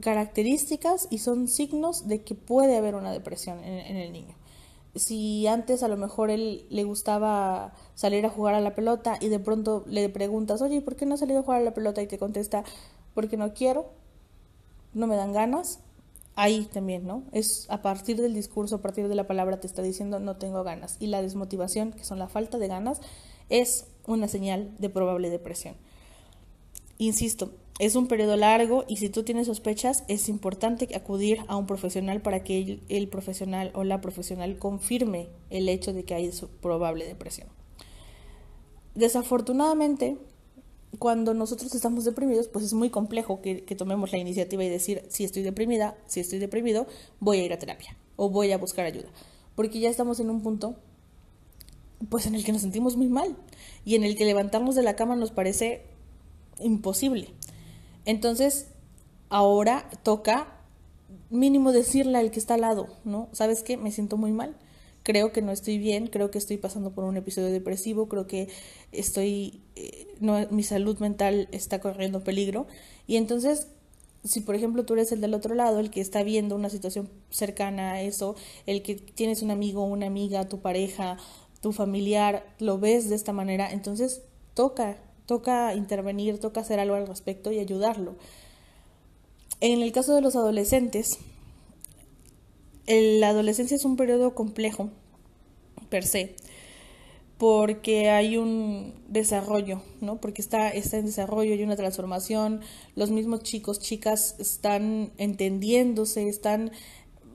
características 0.00 1.06
y 1.10 1.18
son 1.18 1.46
signos 1.46 2.08
de 2.08 2.22
que 2.22 2.34
puede 2.34 2.76
haber 2.76 2.96
una 2.96 3.12
depresión 3.12 3.62
en 3.62 3.96
el 3.96 4.12
niño 4.12 4.34
si 4.94 5.46
antes 5.46 5.82
a 5.82 5.88
lo 5.88 5.96
mejor 5.96 6.30
él 6.30 6.66
le 6.70 6.84
gustaba 6.84 7.72
salir 7.94 8.24
a 8.26 8.30
jugar 8.30 8.54
a 8.54 8.60
la 8.60 8.74
pelota 8.74 9.18
y 9.20 9.28
de 9.28 9.40
pronto 9.40 9.84
le 9.86 10.08
preguntas, 10.08 10.62
oye, 10.62 10.80
¿por 10.80 10.96
qué 10.96 11.06
no 11.06 11.14
has 11.14 11.20
salido 11.20 11.40
a 11.40 11.42
jugar 11.42 11.60
a 11.60 11.64
la 11.64 11.74
pelota? 11.74 12.02
Y 12.02 12.06
te 12.06 12.18
contesta, 12.18 12.64
porque 13.14 13.36
no 13.36 13.54
quiero, 13.54 13.90
no 14.92 15.06
me 15.06 15.16
dan 15.16 15.32
ganas. 15.32 15.80
Ahí 16.36 16.68
también, 16.72 17.06
¿no? 17.06 17.22
Es 17.30 17.66
a 17.70 17.80
partir 17.80 18.20
del 18.20 18.34
discurso, 18.34 18.76
a 18.76 18.82
partir 18.82 19.06
de 19.06 19.14
la 19.14 19.28
palabra 19.28 19.60
te 19.60 19.68
está 19.68 19.82
diciendo 19.82 20.18
no 20.18 20.36
tengo 20.36 20.64
ganas. 20.64 20.96
Y 20.98 21.06
la 21.06 21.22
desmotivación, 21.22 21.92
que 21.92 22.04
son 22.04 22.18
la 22.18 22.26
falta 22.26 22.58
de 22.58 22.66
ganas, 22.66 23.00
es 23.50 23.86
una 24.06 24.26
señal 24.26 24.74
de 24.78 24.90
probable 24.90 25.30
depresión. 25.30 25.76
Insisto, 26.98 27.52
es 27.78 27.96
un 27.96 28.06
periodo 28.06 28.36
largo 28.36 28.84
y 28.86 28.98
si 28.98 29.08
tú 29.08 29.24
tienes 29.24 29.48
sospechas 29.48 30.04
es 30.06 30.28
importante 30.28 30.88
acudir 30.94 31.40
a 31.48 31.56
un 31.56 31.66
profesional 31.66 32.22
para 32.22 32.44
que 32.44 32.80
el, 32.88 33.08
profesional 33.08 33.72
o 33.74 33.82
la 33.82 34.00
profesional 34.00 34.58
confirme 34.58 35.28
el 35.50 35.68
hecho 35.68 35.92
de 35.92 36.04
que 36.04 36.14
hay 36.14 36.30
probable 36.60 37.04
depresión. 37.04 37.48
Desafortunadamente, 38.94 40.18
cuando 41.00 41.34
nosotros 41.34 41.74
estamos 41.74 42.04
deprimidos, 42.04 42.46
pues 42.46 42.64
es 42.64 42.74
muy 42.74 42.90
complejo 42.90 43.42
que, 43.42 43.64
que, 43.64 43.74
tomemos 43.74 44.12
la 44.12 44.18
iniciativa 44.18 44.62
y 44.62 44.68
decir, 44.68 45.02
si 45.08 45.24
estoy 45.24 45.42
deprimida, 45.42 45.96
si 46.06 46.20
estoy 46.20 46.38
deprimido, 46.38 46.86
voy 47.18 47.40
a 47.40 47.44
ir 47.44 47.52
a 47.52 47.58
terapia 47.58 47.96
o 48.14 48.30
voy 48.30 48.52
a 48.52 48.58
buscar 48.58 48.86
ayuda. 48.86 49.08
Porque 49.56 49.80
ya 49.80 49.90
estamos 49.90 50.20
en 50.20 50.30
un 50.30 50.42
punto, 50.42 50.76
pues 52.08 52.26
en 52.26 52.36
el 52.36 52.44
que 52.44 52.52
nos 52.52 52.60
sentimos 52.60 52.96
muy 52.96 53.08
mal 53.08 53.36
y 53.84 53.96
en 53.96 54.04
el 54.04 54.16
que 54.16 54.24
levantarnos 54.24 54.76
de 54.76 54.82
la 54.82 54.94
cama 54.94 55.16
nos 55.16 55.32
parece 55.32 55.82
imposible. 56.60 57.30
Entonces, 58.04 58.66
ahora 59.28 59.88
toca 60.02 60.54
mínimo 61.30 61.72
decirle 61.72 62.18
al 62.18 62.30
que 62.30 62.38
está 62.38 62.54
al 62.54 62.62
lado, 62.62 62.88
¿no? 63.04 63.28
¿Sabes 63.32 63.62
qué? 63.62 63.76
Me 63.76 63.90
siento 63.90 64.16
muy 64.16 64.32
mal. 64.32 64.56
Creo 65.02 65.32
que 65.32 65.42
no 65.42 65.52
estoy 65.52 65.78
bien, 65.78 66.06
creo 66.06 66.30
que 66.30 66.38
estoy 66.38 66.56
pasando 66.56 66.92
por 66.92 67.04
un 67.04 67.16
episodio 67.16 67.50
depresivo, 67.50 68.08
creo 68.08 68.26
que 68.26 68.48
estoy, 68.90 69.60
eh, 69.76 70.06
no, 70.20 70.46
mi 70.50 70.62
salud 70.62 70.98
mental 70.98 71.48
está 71.52 71.80
corriendo 71.80 72.24
peligro. 72.24 72.66
Y 73.06 73.16
entonces, 73.16 73.68
si 74.24 74.40
por 74.40 74.54
ejemplo 74.54 74.84
tú 74.86 74.94
eres 74.94 75.12
el 75.12 75.20
del 75.20 75.34
otro 75.34 75.54
lado, 75.54 75.78
el 75.78 75.90
que 75.90 76.00
está 76.00 76.22
viendo 76.22 76.54
una 76.54 76.70
situación 76.70 77.10
cercana 77.28 77.92
a 77.92 78.02
eso, 78.02 78.34
el 78.66 78.82
que 78.82 78.94
tienes 78.94 79.42
un 79.42 79.50
amigo, 79.50 79.84
una 79.84 80.06
amiga, 80.06 80.48
tu 80.48 80.60
pareja, 80.60 81.18
tu 81.60 81.72
familiar, 81.72 82.46
lo 82.58 82.78
ves 82.78 83.10
de 83.10 83.16
esta 83.16 83.32
manera, 83.34 83.70
entonces 83.70 84.22
toca 84.54 84.96
toca 85.26 85.74
intervenir, 85.74 86.38
toca 86.38 86.60
hacer 86.60 86.80
algo 86.80 86.94
al 86.94 87.06
respecto 87.06 87.52
y 87.52 87.58
ayudarlo. 87.58 88.16
En 89.60 89.82
el 89.82 89.92
caso 89.92 90.14
de 90.14 90.20
los 90.20 90.36
adolescentes, 90.36 91.18
la 92.86 93.30
adolescencia 93.30 93.76
es 93.76 93.84
un 93.84 93.96
periodo 93.96 94.34
complejo, 94.34 94.90
per 95.88 96.04
se, 96.04 96.34
porque 97.38 98.10
hay 98.10 98.36
un 98.36 98.94
desarrollo, 99.08 99.80
¿no? 100.00 100.20
Porque 100.20 100.42
está, 100.42 100.68
está 100.70 100.98
en 100.98 101.06
desarrollo, 101.06 101.54
hay 101.54 101.62
una 101.62 101.76
transformación, 101.76 102.60
los 102.94 103.10
mismos 103.10 103.42
chicos, 103.42 103.80
chicas 103.80 104.36
están 104.38 105.12
entendiéndose, 105.18 106.28
están 106.28 106.70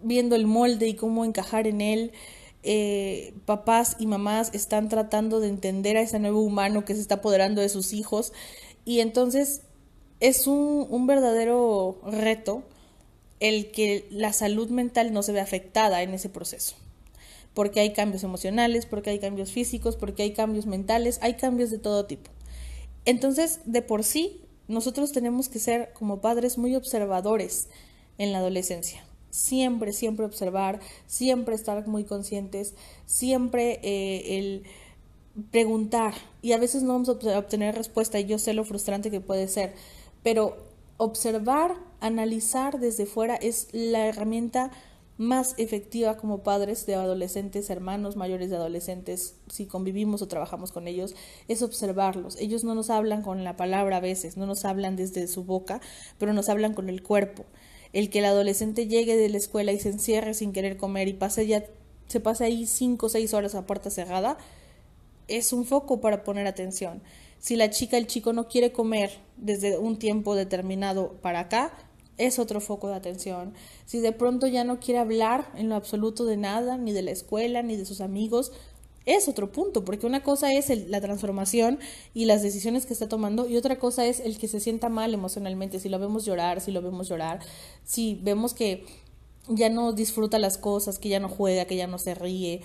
viendo 0.03 0.35
el 0.35 0.45
molde 0.45 0.87
y 0.87 0.93
cómo 0.93 1.25
encajar 1.25 1.67
en 1.67 1.81
él, 1.81 2.11
eh, 2.63 3.33
papás 3.45 3.95
y 3.99 4.07
mamás 4.07 4.51
están 4.53 4.89
tratando 4.89 5.39
de 5.39 5.47
entender 5.47 5.97
a 5.97 6.01
ese 6.01 6.19
nuevo 6.19 6.41
humano 6.41 6.85
que 6.85 6.95
se 6.95 7.01
está 7.01 7.15
apoderando 7.15 7.61
de 7.61 7.69
sus 7.69 7.93
hijos. 7.93 8.33
Y 8.85 8.99
entonces 8.99 9.61
es 10.19 10.47
un, 10.47 10.87
un 10.89 11.07
verdadero 11.07 11.99
reto 12.05 12.63
el 13.39 13.71
que 13.71 14.07
la 14.11 14.33
salud 14.33 14.69
mental 14.69 15.13
no 15.13 15.23
se 15.23 15.31
ve 15.31 15.39
afectada 15.39 16.01
en 16.03 16.13
ese 16.13 16.29
proceso. 16.29 16.75
Porque 17.53 17.79
hay 17.79 17.93
cambios 17.93 18.23
emocionales, 18.23 18.85
porque 18.85 19.09
hay 19.09 19.19
cambios 19.19 19.51
físicos, 19.51 19.95
porque 19.95 20.23
hay 20.23 20.33
cambios 20.33 20.65
mentales, 20.65 21.19
hay 21.21 21.35
cambios 21.35 21.71
de 21.71 21.77
todo 21.77 22.05
tipo. 22.05 22.29
Entonces, 23.05 23.61
de 23.65 23.81
por 23.81 24.03
sí, 24.03 24.41
nosotros 24.67 25.11
tenemos 25.11 25.49
que 25.49 25.59
ser 25.59 25.93
como 25.93 26.21
padres 26.21 26.57
muy 26.57 26.75
observadores 26.75 27.69
en 28.17 28.33
la 28.33 28.39
adolescencia 28.39 29.08
siempre, 29.29 29.93
siempre 29.93 30.25
observar, 30.25 30.79
siempre 31.07 31.55
estar 31.55 31.87
muy 31.87 32.03
conscientes, 32.03 32.73
siempre 33.05 33.79
eh, 33.83 34.37
el 34.37 34.63
preguntar 35.51 36.13
y 36.41 36.51
a 36.53 36.57
veces 36.57 36.83
no 36.83 36.93
vamos 36.93 37.09
a 37.09 37.39
obtener 37.39 37.75
respuesta 37.75 38.19
y 38.19 38.25
yo 38.25 38.39
sé 38.39 38.53
lo 38.53 38.65
frustrante 38.65 39.11
que 39.11 39.21
puede 39.21 39.47
ser, 39.47 39.73
pero 40.23 40.57
observar, 40.97 41.75
analizar 42.01 42.79
desde 42.79 43.05
fuera 43.05 43.35
es 43.35 43.67
la 43.71 44.07
herramienta 44.07 44.71
más 45.17 45.53
efectiva 45.57 46.15
como 46.15 46.43
padres 46.43 46.85
de 46.85 46.95
adolescentes, 46.95 47.69
hermanos 47.69 48.15
mayores 48.15 48.49
de 48.49 48.55
adolescentes, 48.55 49.35
si 49.49 49.65
convivimos 49.65 50.21
o 50.21 50.29
trabajamos 50.29 50.71
con 50.71 50.87
ellos, 50.87 51.13
es 51.49 51.61
observarlos. 51.61 52.37
Ellos 52.37 52.63
no 52.63 52.73
nos 52.73 52.89
hablan 52.89 53.21
con 53.21 53.43
la 53.43 53.57
palabra 53.57 53.97
a 53.97 53.99
veces, 53.99 54.37
no 54.37 54.45
nos 54.45 54.63
hablan 54.63 54.95
desde 54.95 55.27
su 55.27 55.43
boca, 55.43 55.81
pero 56.17 56.31
nos 56.31 56.47
hablan 56.47 56.73
con 56.73 56.87
el 56.87 57.03
cuerpo 57.03 57.45
el 57.93 58.09
que 58.09 58.19
el 58.19 58.25
adolescente 58.25 58.87
llegue 58.87 59.17
de 59.17 59.29
la 59.29 59.37
escuela 59.37 59.71
y 59.71 59.79
se 59.79 59.89
encierre 59.89 60.33
sin 60.33 60.53
querer 60.53 60.77
comer 60.77 61.07
y 61.07 61.13
pase 61.13 61.47
ya 61.47 61.63
se 62.07 62.19
pase 62.19 62.43
ahí 62.43 62.65
cinco 62.65 63.05
o 63.05 63.09
seis 63.09 63.33
horas 63.33 63.55
a 63.55 63.65
puerta 63.65 63.89
cerrada, 63.89 64.37
es 65.27 65.53
un 65.53 65.63
foco 65.65 66.01
para 66.01 66.23
poner 66.23 66.47
atención. 66.47 67.01
Si 67.37 67.55
la 67.55 67.69
chica, 67.69 67.97
el 67.97 68.07
chico 68.07 68.33
no 68.33 68.47
quiere 68.47 68.71
comer 68.71 69.11
desde 69.37 69.77
un 69.77 69.97
tiempo 69.97 70.35
determinado 70.35 71.13
para 71.21 71.41
acá, 71.41 71.71
es 72.17 72.39
otro 72.39 72.59
foco 72.59 72.89
de 72.89 72.95
atención. 72.95 73.53
Si 73.85 73.99
de 73.99 74.11
pronto 74.11 74.47
ya 74.47 74.63
no 74.63 74.79
quiere 74.79 74.99
hablar 74.99 75.51
en 75.55 75.69
lo 75.69 75.75
absoluto 75.75 76.25
de 76.25 76.35
nada, 76.35 76.77
ni 76.77 76.91
de 76.91 77.03
la 77.03 77.11
escuela, 77.11 77.61
ni 77.61 77.77
de 77.77 77.85
sus 77.85 78.01
amigos, 78.01 78.51
es 79.09 79.27
otro 79.27 79.51
punto, 79.51 79.83
porque 79.83 80.05
una 80.05 80.21
cosa 80.21 80.53
es 80.53 80.69
la 80.87 81.01
transformación 81.01 81.79
y 82.13 82.25
las 82.25 82.43
decisiones 82.43 82.85
que 82.85 82.93
está 82.93 83.07
tomando 83.07 83.47
y 83.49 83.57
otra 83.57 83.79
cosa 83.79 84.05
es 84.05 84.19
el 84.19 84.37
que 84.37 84.47
se 84.47 84.59
sienta 84.59 84.87
mal 84.87 85.13
emocionalmente, 85.13 85.79
si 85.79 85.89
lo 85.89 85.97
vemos 85.97 86.25
llorar, 86.25 86.61
si 86.61 86.71
lo 86.71 86.81
vemos 86.81 87.09
llorar, 87.09 87.39
si 87.83 88.19
vemos 88.21 88.53
que 88.53 88.85
ya 89.47 89.69
no 89.69 89.93
disfruta 89.93 90.37
las 90.37 90.59
cosas, 90.59 90.99
que 90.99 91.09
ya 91.09 91.19
no 91.19 91.27
juega, 91.27 91.65
que 91.65 91.75
ya 91.75 91.87
no 91.87 91.97
se 91.97 92.13
ríe, 92.13 92.61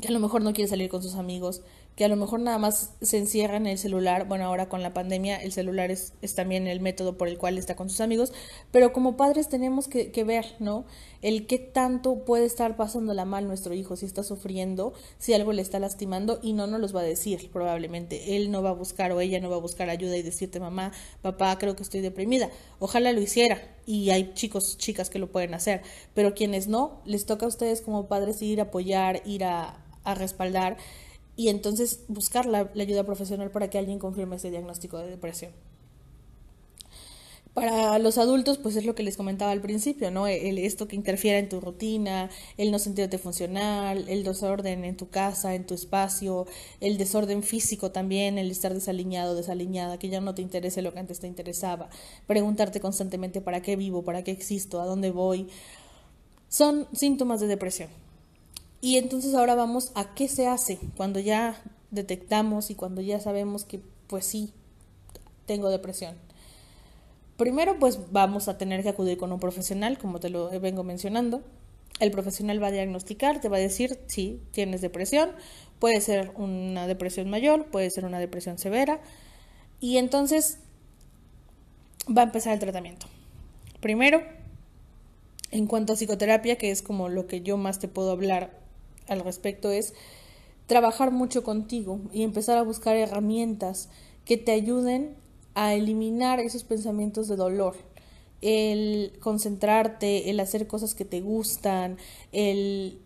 que 0.00 0.08
a 0.08 0.10
lo 0.10 0.18
mejor 0.18 0.42
no 0.42 0.52
quiere 0.52 0.68
salir 0.68 0.88
con 0.88 1.02
sus 1.02 1.14
amigos 1.14 1.62
que 1.98 2.04
a 2.04 2.08
lo 2.08 2.14
mejor 2.14 2.38
nada 2.38 2.58
más 2.58 2.92
se 3.02 3.18
encierra 3.18 3.56
en 3.56 3.66
el 3.66 3.76
celular, 3.76 4.28
bueno, 4.28 4.44
ahora 4.44 4.68
con 4.68 4.84
la 4.84 4.94
pandemia 4.94 5.34
el 5.42 5.50
celular 5.50 5.90
es, 5.90 6.12
es 6.22 6.36
también 6.36 6.68
el 6.68 6.78
método 6.78 7.18
por 7.18 7.26
el 7.26 7.38
cual 7.38 7.58
está 7.58 7.74
con 7.74 7.90
sus 7.90 8.00
amigos, 8.00 8.32
pero 8.70 8.92
como 8.92 9.16
padres 9.16 9.48
tenemos 9.48 9.88
que, 9.88 10.24
ver, 10.24 10.54
¿no? 10.60 10.84
El 11.22 11.48
qué 11.48 11.58
tanto 11.58 12.24
puede 12.24 12.46
estar 12.46 12.76
pasándola 12.76 13.24
mal 13.24 13.48
nuestro 13.48 13.74
hijo, 13.74 13.96
si 13.96 14.06
está 14.06 14.22
sufriendo, 14.22 14.92
si 15.18 15.34
algo 15.34 15.52
le 15.52 15.60
está 15.60 15.80
lastimando 15.80 16.38
y 16.40 16.52
no 16.52 16.68
nos 16.68 16.80
los 16.80 16.94
va 16.94 17.00
a 17.00 17.02
decir 17.02 17.50
probablemente. 17.52 18.36
Él 18.36 18.52
no 18.52 18.62
va 18.62 18.70
a 18.70 18.74
buscar 18.74 19.10
o 19.10 19.20
ella 19.20 19.40
no 19.40 19.50
va 19.50 19.56
a 19.56 19.60
buscar 19.60 19.90
ayuda 19.90 20.16
y 20.16 20.22
decirte, 20.22 20.60
mamá, 20.60 20.92
papá, 21.20 21.58
creo 21.58 21.74
que 21.74 21.82
estoy 21.82 22.00
deprimida. 22.00 22.48
Ojalá 22.78 23.10
lo 23.10 23.20
hiciera 23.20 23.60
y 23.86 24.10
hay 24.10 24.34
chicos, 24.34 24.78
chicas 24.78 25.10
que 25.10 25.18
lo 25.18 25.32
pueden 25.32 25.52
hacer, 25.52 25.82
pero 26.14 26.32
quienes 26.32 26.68
no, 26.68 27.02
les 27.04 27.26
toca 27.26 27.46
a 27.46 27.48
ustedes 27.48 27.80
como 27.80 28.06
padres 28.06 28.40
ir 28.40 28.60
a 28.60 28.64
apoyar, 28.64 29.20
ir 29.26 29.42
a, 29.42 29.84
a 30.04 30.14
respaldar 30.14 30.76
y 31.38 31.50
entonces 31.50 32.00
buscar 32.08 32.46
la, 32.46 32.68
ayuda 32.74 33.04
profesional 33.04 33.52
para 33.52 33.70
que 33.70 33.78
alguien 33.78 34.00
confirme 34.00 34.34
ese 34.34 34.50
diagnóstico 34.50 34.98
de 34.98 35.08
depresión. 35.08 35.52
Para 37.54 38.00
los 38.00 38.18
adultos, 38.18 38.58
pues 38.58 38.74
es 38.74 38.84
lo 38.84 38.96
que 38.96 39.04
les 39.04 39.16
comentaba 39.16 39.52
al 39.52 39.60
principio, 39.60 40.10
¿no? 40.10 40.26
El, 40.26 40.58
esto 40.58 40.88
que 40.88 40.96
interfiere 40.96 41.38
en 41.38 41.48
tu 41.48 41.60
rutina, 41.60 42.28
el 42.56 42.72
no 42.72 42.80
sentirte 42.80 43.18
funcional, 43.18 44.08
el 44.08 44.24
desorden 44.24 44.84
en 44.84 44.96
tu 44.96 45.10
casa, 45.10 45.54
en 45.54 45.64
tu 45.64 45.74
espacio, 45.74 46.46
el 46.80 46.98
desorden 46.98 47.44
físico 47.44 47.92
también, 47.92 48.36
el 48.36 48.50
estar 48.50 48.74
desaliñado, 48.74 49.36
desaliñada, 49.36 49.96
que 49.96 50.08
ya 50.08 50.20
no 50.20 50.34
te 50.34 50.42
interese 50.42 50.82
lo 50.82 50.92
que 50.92 50.98
antes 50.98 51.20
te 51.20 51.28
interesaba, 51.28 51.88
preguntarte 52.26 52.80
constantemente 52.80 53.40
para 53.40 53.62
qué 53.62 53.76
vivo, 53.76 54.02
para 54.02 54.24
qué 54.24 54.32
existo, 54.32 54.80
a 54.80 54.86
dónde 54.86 55.12
voy, 55.12 55.46
son 56.48 56.88
síntomas 56.92 57.38
de 57.38 57.46
depresión. 57.46 58.07
Y 58.80 58.96
entonces 58.96 59.34
ahora 59.34 59.54
vamos 59.54 59.90
a 59.94 60.14
qué 60.14 60.28
se 60.28 60.46
hace 60.46 60.78
cuando 60.96 61.18
ya 61.20 61.60
detectamos 61.90 62.70
y 62.70 62.74
cuando 62.74 63.00
ya 63.00 63.20
sabemos 63.20 63.64
que 63.64 63.80
pues 64.06 64.24
sí, 64.24 64.52
tengo 65.46 65.68
depresión. 65.70 66.16
Primero 67.36 67.78
pues 67.78 68.12
vamos 68.12 68.48
a 68.48 68.58
tener 68.58 68.82
que 68.82 68.88
acudir 68.88 69.18
con 69.18 69.32
un 69.32 69.40
profesional, 69.40 69.98
como 69.98 70.20
te 70.20 70.30
lo 70.30 70.48
vengo 70.60 70.84
mencionando. 70.84 71.42
El 72.00 72.10
profesional 72.12 72.62
va 72.62 72.68
a 72.68 72.72
diagnosticar, 72.72 73.40
te 73.40 73.48
va 73.48 73.56
a 73.56 73.60
decir 73.60 73.98
si 74.06 74.40
tienes 74.52 74.80
depresión, 74.80 75.30
puede 75.80 76.00
ser 76.00 76.30
una 76.36 76.86
depresión 76.86 77.28
mayor, 77.28 77.66
puede 77.66 77.90
ser 77.90 78.04
una 78.04 78.20
depresión 78.20 78.58
severa, 78.58 79.00
y 79.80 79.96
entonces 79.96 80.58
va 82.08 82.22
a 82.22 82.24
empezar 82.26 82.52
el 82.52 82.60
tratamiento. 82.60 83.06
Primero, 83.80 84.22
en 85.50 85.66
cuanto 85.66 85.92
a 85.92 85.96
psicoterapia, 85.96 86.56
que 86.56 86.70
es 86.70 86.82
como 86.82 87.08
lo 87.08 87.26
que 87.26 87.40
yo 87.40 87.56
más 87.56 87.78
te 87.78 87.88
puedo 87.88 88.10
hablar 88.10 88.67
al 89.08 89.20
respecto 89.20 89.70
es 89.70 89.94
trabajar 90.66 91.10
mucho 91.10 91.42
contigo 91.42 92.00
y 92.12 92.22
empezar 92.22 92.58
a 92.58 92.62
buscar 92.62 92.96
herramientas 92.96 93.88
que 94.24 94.36
te 94.36 94.52
ayuden 94.52 95.16
a 95.54 95.74
eliminar 95.74 96.40
esos 96.40 96.62
pensamientos 96.62 97.26
de 97.26 97.36
dolor, 97.36 97.74
el 98.42 99.12
concentrarte, 99.20 100.30
el 100.30 100.38
hacer 100.40 100.66
cosas 100.66 100.94
que 100.94 101.04
te 101.04 101.20
gustan, 101.20 101.96
el 102.32 103.00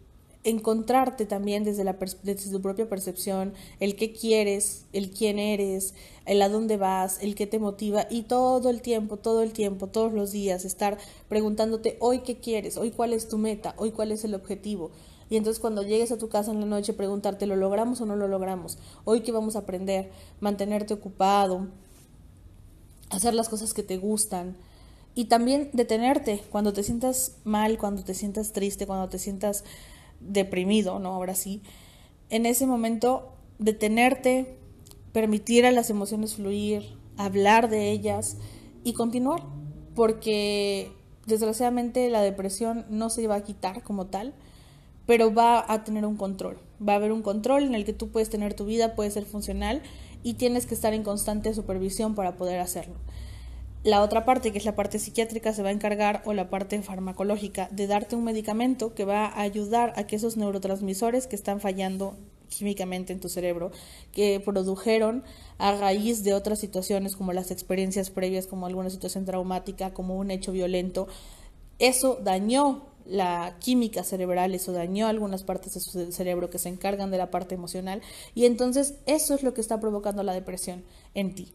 encontrarte 0.45 1.25
también 1.25 1.63
desde, 1.63 1.85
la 1.85 1.97
desde 2.23 2.51
tu 2.51 2.61
propia 2.61 2.89
percepción, 2.89 3.55
el 3.79 3.95
qué 3.95 4.13
quieres, 4.13 4.87
el 4.93 5.11
quién 5.11 5.39
eres, 5.39 5.95
el 6.27 6.43
a 6.43 6.49
dónde 6.49 6.77
vas, 6.77 7.23
el 7.23 7.35
qué 7.35 7.47
te 7.47 7.59
motiva 7.59 8.07
y 8.11 8.23
todo 8.23 8.69
el 8.71 8.83
tiempo, 8.83 9.17
todo 9.17 9.43
el 9.43 9.53
tiempo, 9.53 9.87
todos 9.87 10.13
los 10.13 10.33
días 10.33 10.65
estar 10.65 10.99
preguntándote 11.29 11.97
hoy 12.01 12.21
qué 12.21 12.39
quieres, 12.39 12.77
hoy 12.77 12.91
cuál 12.91 13.13
es 13.13 13.29
tu 13.29 13.39
meta, 13.39 13.75
hoy 13.79 13.93
cuál 13.93 14.11
es 14.11 14.25
el 14.25 14.35
objetivo. 14.35 14.91
Y 15.33 15.39
entonces 15.39 15.61
cuando 15.61 15.83
llegues 15.83 16.13
a 16.13 16.19
tu 16.19 16.29
casa 16.29 16.51
en 16.51 16.61
la 16.61 16.67
noche 16.67 16.93
preguntarte, 16.93 17.47
¿lo 17.47 17.57
logramos 17.57 18.03
o 18.03 18.05
no 18.05 18.17
lo 18.17 18.29
logramos? 18.29 18.77
Hoy 19.07 19.23
qué 19.23 19.33
vamos 19.33 19.57
a 19.57 19.61
aprender, 19.61 20.11
mantenerte 20.41 20.93
ocupado, 20.93 21.69
hacer 23.09 23.33
las 23.33 23.49
cosas 23.49 23.73
que 23.73 23.83
te 23.83 23.97
gustan. 23.97 24.59
Y 25.15 25.25
también 25.25 25.71
detenerte 25.73 26.43
cuando 26.51 26.75
te 26.75 26.83
sientas 26.83 27.37
mal, 27.45 27.79
cuando 27.79 28.05
te 28.05 28.13
sientas 28.13 28.53
triste, 28.53 28.87
cuando 28.87 29.09
te 29.09 29.19
sientas 29.19 29.65
deprimido, 30.21 30.99
¿no? 30.99 31.15
Ahora 31.15 31.35
sí, 31.35 31.63
en 32.29 32.45
ese 32.45 32.67
momento 32.67 33.33
detenerte, 33.59 34.59
permitir 35.15 35.65
a 35.65 35.73
las 35.73 35.89
emociones 35.89 36.35
fluir, 36.35 36.99
hablar 37.17 37.71
de 37.71 37.91
ellas 37.91 38.37
y 38.85 38.93
continuar, 38.93 39.43
porque 39.95 40.93
desgraciadamente 41.25 42.11
la 42.11 42.21
depresión 42.21 42.85
no 42.91 43.09
se 43.09 43.27
va 43.27 43.37
a 43.37 43.45
quitar 43.45 43.83
como 43.83 44.09
tal, 44.09 44.35
pero 45.13 45.35
va 45.35 45.63
a 45.69 45.85
tener 45.85 46.07
un 46.07 46.17
control. 46.17 46.57
Va 46.81 46.95
a 46.95 46.97
haber 46.97 47.13
un 47.13 47.21
control 47.21 47.65
en 47.65 47.75
el 47.75 47.85
que 47.85 47.93
tú 47.93 48.09
puedes 48.09 48.31
tener 48.31 48.55
tu 48.55 48.65
vida, 48.65 48.95
puede 48.95 49.11
ser 49.11 49.27
funcional 49.27 49.83
y 50.23 50.35
tienes 50.35 50.65
que 50.65 50.75
estar 50.75 50.95
en 50.95 51.03
constante 51.03 51.53
supervisión 51.53 52.15
para 52.15 52.37
poder 52.37 52.61
hacerlo. 52.61 52.95
La 53.85 54.01
otra 54.01 54.25
parte, 54.25 54.53
que 54.53 54.59
es 54.59 54.65
la 54.65 54.75
parte 54.75 54.99
psiquiátrica, 54.99 55.53
se 55.53 55.63
va 55.63 55.69
a 55.69 55.73
encargar, 55.73 56.23
o 56.25 56.33
la 56.33 56.49
parte 56.49 56.81
farmacológica, 56.81 57.69
de 57.73 57.87
darte 57.89 58.17
un 58.17 58.25
medicamento 58.25 58.95
que 58.95 59.05
va 59.05 59.27
a 59.27 59.43
ayudar 59.43 59.93
a 59.97 60.07
que 60.07 60.17
esos 60.17 60.39
neurotransmisores 60.39 61.27
que 61.27 61.37
están 61.37 61.61
fallando 61.61 62.17
químicamente 62.49 63.13
en 63.13 63.21
tu 63.21 63.29
cerebro, 63.29 63.71
que 64.13 64.41
produjeron 64.41 65.25
a 65.59 65.77
raíz 65.77 66.25
de 66.25 66.33
otras 66.33 66.59
situaciones 66.59 67.17
como 67.17 67.35
las 67.35 67.51
experiencias 67.51 68.09
previas, 68.09 68.47
como 68.47 68.65
alguna 68.65 68.89
situación 68.89 69.27
traumática, 69.27 69.93
como 69.93 70.17
un 70.17 70.31
hecho 70.31 70.53
violento, 70.53 71.07
eso 71.79 72.19
dañó 72.23 72.92
la 73.07 73.57
química 73.61 74.05
cerebral, 74.05 74.55
eso 74.55 74.73
dañó 74.73 75.07
algunas 75.07 75.43
partes 75.43 75.75
de 75.75 75.81
su 75.81 76.13
cerebro 76.13 76.51
que 76.51 76.59
se 76.59 76.69
encargan 76.69 77.11
de 77.11 77.19
la 77.19 77.31
parte 77.31 77.55
emocional 77.55 78.03
y 78.35 78.47
entonces 78.47 78.95
eso 79.07 79.35
es 79.35 79.43
lo 79.43 79.55
que 79.55 79.61
está 79.61 79.81
provocando 79.81 80.23
la 80.23 80.35
depresión 80.35 80.85
en 81.15 81.35
ti. 81.35 81.53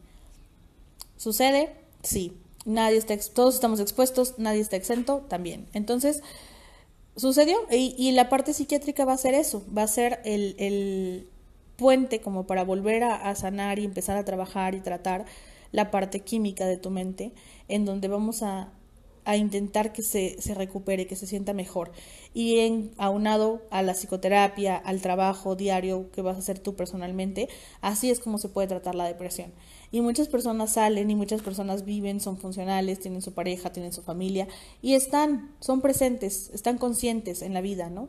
¿Sucede? 1.16 1.74
Sí. 2.02 2.32
Nadie 2.64 2.98
está, 2.98 3.16
todos 3.34 3.54
estamos 3.54 3.80
expuestos, 3.80 4.34
nadie 4.36 4.60
está 4.60 4.76
exento 4.76 5.24
también. 5.28 5.66
Entonces, 5.72 6.22
sucedió 7.16 7.56
y, 7.70 8.10
la 8.12 8.28
parte 8.28 8.52
psiquiátrica 8.52 9.04
va 9.04 9.14
a 9.14 9.18
ser 9.18 9.34
eso, 9.34 9.64
va 9.76 9.82
a 9.82 9.88
ser 9.88 10.20
el, 10.24 10.54
el 10.58 11.28
puente 11.76 12.20
como 12.20 12.46
para 12.46 12.64
volver 12.64 13.04
a, 13.04 13.14
a 13.14 13.34
sanar 13.34 13.78
y 13.78 13.84
empezar 13.84 14.16
a 14.16 14.24
trabajar 14.24 14.74
y 14.74 14.80
tratar 14.80 15.24
la 15.72 15.90
parte 15.90 16.20
química 16.20 16.66
de 16.66 16.76
tu 16.76 16.90
mente, 16.90 17.32
en 17.68 17.84
donde 17.84 18.08
vamos 18.08 18.42
a 18.42 18.70
a 19.28 19.36
intentar 19.36 19.92
que 19.92 20.02
se, 20.02 20.40
se 20.40 20.54
recupere, 20.54 21.06
que 21.06 21.14
se 21.14 21.26
sienta 21.26 21.52
mejor. 21.52 21.92
Y 22.32 22.60
en, 22.60 22.92
aunado 22.96 23.60
a 23.70 23.82
la 23.82 23.92
psicoterapia, 23.92 24.74
al 24.74 25.02
trabajo 25.02 25.54
diario 25.54 26.10
que 26.12 26.22
vas 26.22 26.36
a 26.36 26.38
hacer 26.38 26.58
tú 26.58 26.74
personalmente, 26.74 27.50
así 27.82 28.10
es 28.10 28.20
como 28.20 28.38
se 28.38 28.48
puede 28.48 28.68
tratar 28.68 28.94
la 28.94 29.04
depresión. 29.04 29.52
Y 29.92 30.00
muchas 30.00 30.28
personas 30.28 30.72
salen 30.72 31.10
y 31.10 31.14
muchas 31.14 31.42
personas 31.42 31.84
viven, 31.84 32.20
son 32.20 32.38
funcionales, 32.38 33.00
tienen 33.00 33.20
su 33.20 33.32
pareja, 33.32 33.70
tienen 33.70 33.92
su 33.92 34.00
familia 34.00 34.48
y 34.80 34.94
están, 34.94 35.50
son 35.60 35.82
presentes, 35.82 36.50
están 36.54 36.78
conscientes 36.78 37.42
en 37.42 37.52
la 37.52 37.60
vida, 37.60 37.90
¿no? 37.90 38.08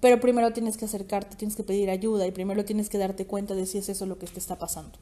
Pero 0.00 0.20
primero 0.20 0.52
tienes 0.52 0.76
que 0.76 0.84
acercarte, 0.84 1.36
tienes 1.36 1.56
que 1.56 1.64
pedir 1.64 1.88
ayuda 1.88 2.26
y 2.26 2.30
primero 2.30 2.66
tienes 2.66 2.90
que 2.90 2.98
darte 2.98 3.26
cuenta 3.26 3.54
de 3.54 3.64
si 3.64 3.78
es 3.78 3.88
eso 3.88 4.04
lo 4.04 4.18
que 4.18 4.26
te 4.26 4.38
está 4.38 4.58
pasando. 4.58 4.98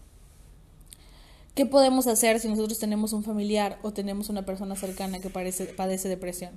¿Qué 1.54 1.66
podemos 1.66 2.06
hacer 2.06 2.40
si 2.40 2.48
nosotros 2.48 2.78
tenemos 2.78 3.12
un 3.12 3.24
familiar 3.24 3.78
o 3.82 3.92
tenemos 3.92 4.30
una 4.30 4.46
persona 4.46 4.74
cercana 4.74 5.20
que 5.20 5.28
padece 5.28 6.08
depresión? 6.08 6.52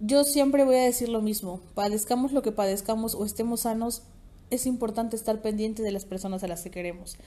Yo 0.00 0.24
siempre 0.24 0.64
voy 0.64 0.76
a 0.76 0.84
decir 0.84 1.10
lo 1.10 1.20
mismo, 1.20 1.60
padezcamos 1.74 2.32
lo 2.32 2.40
que 2.40 2.50
padezcamos 2.50 3.14
o 3.14 3.26
estemos 3.26 3.60
sanos, 3.60 4.02
es 4.48 4.64
importante 4.64 5.16
estar 5.16 5.42
pendiente 5.42 5.82
de 5.82 5.92
las 5.92 6.06
personas 6.06 6.42
a 6.42 6.48
las 6.48 6.62
que 6.62 6.70
queremos. 6.70 7.18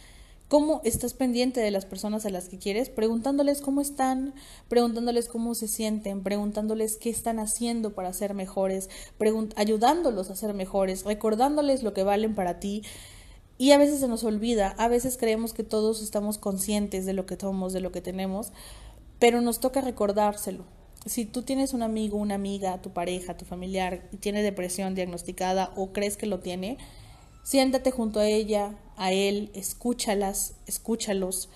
¿Cómo 0.47 0.81
estás 0.83 1.13
pendiente 1.13 1.59
de 1.59 1.71
las 1.71 1.85
personas 1.85 2.25
a 2.25 2.29
las 2.31 2.47
que 2.49 2.57
quieres? 2.57 2.89
Preguntándoles 2.89 3.61
cómo 3.61 3.79
están, 3.79 4.33
preguntándoles 4.67 5.27
cómo 5.27 5.53
se 5.53 5.67
sienten, 5.67 6.23
preguntándoles 6.23 6.97
qué 6.97 7.09
están 7.11 7.37
haciendo 7.37 7.93
para 7.93 8.13
ser 8.13 8.33
mejores, 8.33 8.89
ayudándolos 9.57 10.31
a 10.31 10.35
ser 10.35 10.53
mejores, 10.55 11.03
recordándoles 11.03 11.83
lo 11.83 11.93
que 11.93 12.03
valen 12.03 12.33
para 12.33 12.59
ti, 12.59 12.81
y 13.57 13.71
a 13.71 13.77
veces 13.77 13.99
se 13.99 14.07
nos 14.07 14.23
olvida, 14.23 14.75
a 14.77 14.87
veces 14.87 15.17
creemos 15.17 15.53
que 15.53 15.63
todos 15.63 16.01
estamos 16.01 16.37
conscientes 16.37 17.05
de 17.05 17.13
lo 17.13 17.25
que 17.25 17.37
somos, 17.39 17.73
de 17.73 17.81
lo 17.81 17.91
que 17.91 18.01
tenemos, 18.01 18.51
pero 19.19 19.41
nos 19.41 19.59
toca 19.59 19.81
recordárselo. 19.81 20.65
si 21.05 21.25
tú 21.25 21.41
tienes 21.41 21.73
un 21.73 21.83
amigo, 21.83 22.17
una 22.17 22.35
amiga, 22.35 22.81
tu 22.81 22.91
pareja, 22.91 23.37
tu 23.37 23.45
familiar, 23.45 24.09
tiene 24.19 24.43
depresión 24.43 24.93
diagnosticada 24.93 25.71
o 25.75 25.93
crees 25.93 26.17
que 26.17 26.25
lo 26.25 26.39
tiene, 26.39 26.77
siéntate 27.43 27.91
junto 27.91 28.19
a 28.19 28.27
ella, 28.27 28.77
a 28.97 29.11
él, 29.13 29.51
escúchalas, 29.53 30.55
escúchalos. 30.65 31.49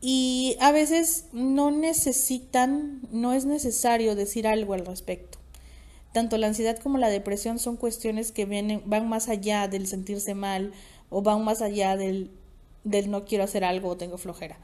Y 0.00 0.56
a 0.60 0.70
veces 0.72 1.24
no 1.32 1.70
necesitan, 1.70 3.00
no 3.10 3.32
es 3.32 3.46
necesario 3.46 4.14
decir 4.14 4.46
algo 4.46 4.74
al 4.74 4.86
respecto. 4.86 5.27
Tanto 6.12 6.38
la 6.38 6.46
ansiedad 6.46 6.78
como 6.78 6.98
la 6.98 7.10
depresión 7.10 7.58
son 7.58 7.76
cuestiones 7.76 8.32
que 8.32 8.46
van 8.86 9.08
más 9.08 9.28
allá 9.28 9.68
del 9.68 9.86
sentirse 9.86 10.34
mal 10.34 10.72
o 11.10 11.22
van 11.22 11.44
más 11.44 11.62
allá 11.62 11.96
del, 11.96 12.30
del 12.84 13.10
no 13.10 13.24
quiero 13.24 13.44
hacer 13.44 13.64
algo 13.64 13.90
o 13.90 13.96
tengo 13.96 14.18
flojera. 14.18 14.58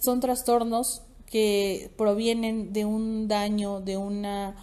Son 0.00 0.20
trastornos 0.20 1.02
que 1.26 1.90
provienen 1.96 2.72
de 2.72 2.84
un 2.84 3.28
daño, 3.28 3.80
de 3.80 3.96
una 3.96 4.56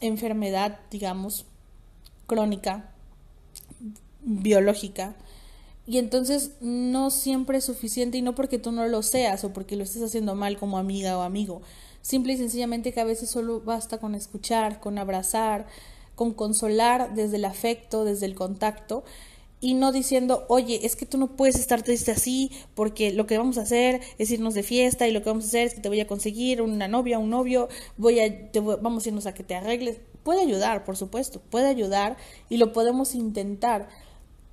enfermedad, 0.00 0.78
digamos, 0.90 1.46
crónica, 2.26 2.92
biológica. 4.20 5.16
Y 5.86 5.98
entonces 5.98 6.52
no 6.60 7.10
siempre 7.10 7.58
es 7.58 7.64
suficiente 7.64 8.18
y 8.18 8.22
no 8.22 8.34
porque 8.34 8.58
tú 8.58 8.72
no 8.72 8.86
lo 8.86 9.02
seas 9.02 9.42
o 9.44 9.52
porque 9.52 9.74
lo 9.74 9.84
estés 9.84 10.02
haciendo 10.02 10.34
mal 10.34 10.58
como 10.58 10.78
amiga 10.78 11.16
o 11.18 11.22
amigo. 11.22 11.62
Simple 12.08 12.32
y 12.32 12.36
sencillamente 12.38 12.90
que 12.90 13.02
a 13.02 13.04
veces 13.04 13.28
solo 13.28 13.60
basta 13.60 13.98
con 13.98 14.14
escuchar, 14.14 14.80
con 14.80 14.96
abrazar, 14.96 15.66
con 16.14 16.32
consolar 16.32 17.14
desde 17.14 17.36
el 17.36 17.44
afecto, 17.44 18.06
desde 18.06 18.24
el 18.24 18.34
contacto 18.34 19.04
y 19.60 19.74
no 19.74 19.92
diciendo, 19.92 20.46
oye, 20.48 20.86
es 20.86 20.96
que 20.96 21.04
tú 21.04 21.18
no 21.18 21.36
puedes 21.36 21.56
estar 21.56 21.82
triste 21.82 22.10
así 22.10 22.50
porque 22.74 23.12
lo 23.12 23.26
que 23.26 23.36
vamos 23.36 23.58
a 23.58 23.62
hacer 23.62 24.00
es 24.16 24.30
irnos 24.30 24.54
de 24.54 24.62
fiesta 24.62 25.06
y 25.06 25.12
lo 25.12 25.22
que 25.22 25.28
vamos 25.28 25.44
a 25.44 25.48
hacer 25.48 25.66
es 25.66 25.74
que 25.74 25.82
te 25.82 25.90
voy 25.90 26.00
a 26.00 26.06
conseguir 26.06 26.62
una 26.62 26.88
novia, 26.88 27.18
un 27.18 27.28
novio, 27.28 27.68
voy 27.98 28.20
a, 28.20 28.52
te 28.52 28.60
vamos 28.60 29.04
a 29.04 29.08
irnos 29.10 29.26
a 29.26 29.34
que 29.34 29.44
te 29.44 29.54
arregles. 29.54 29.98
Puede 30.22 30.40
ayudar, 30.40 30.86
por 30.86 30.96
supuesto, 30.96 31.42
puede 31.50 31.66
ayudar 31.66 32.16
y 32.48 32.56
lo 32.56 32.72
podemos 32.72 33.14
intentar, 33.14 33.90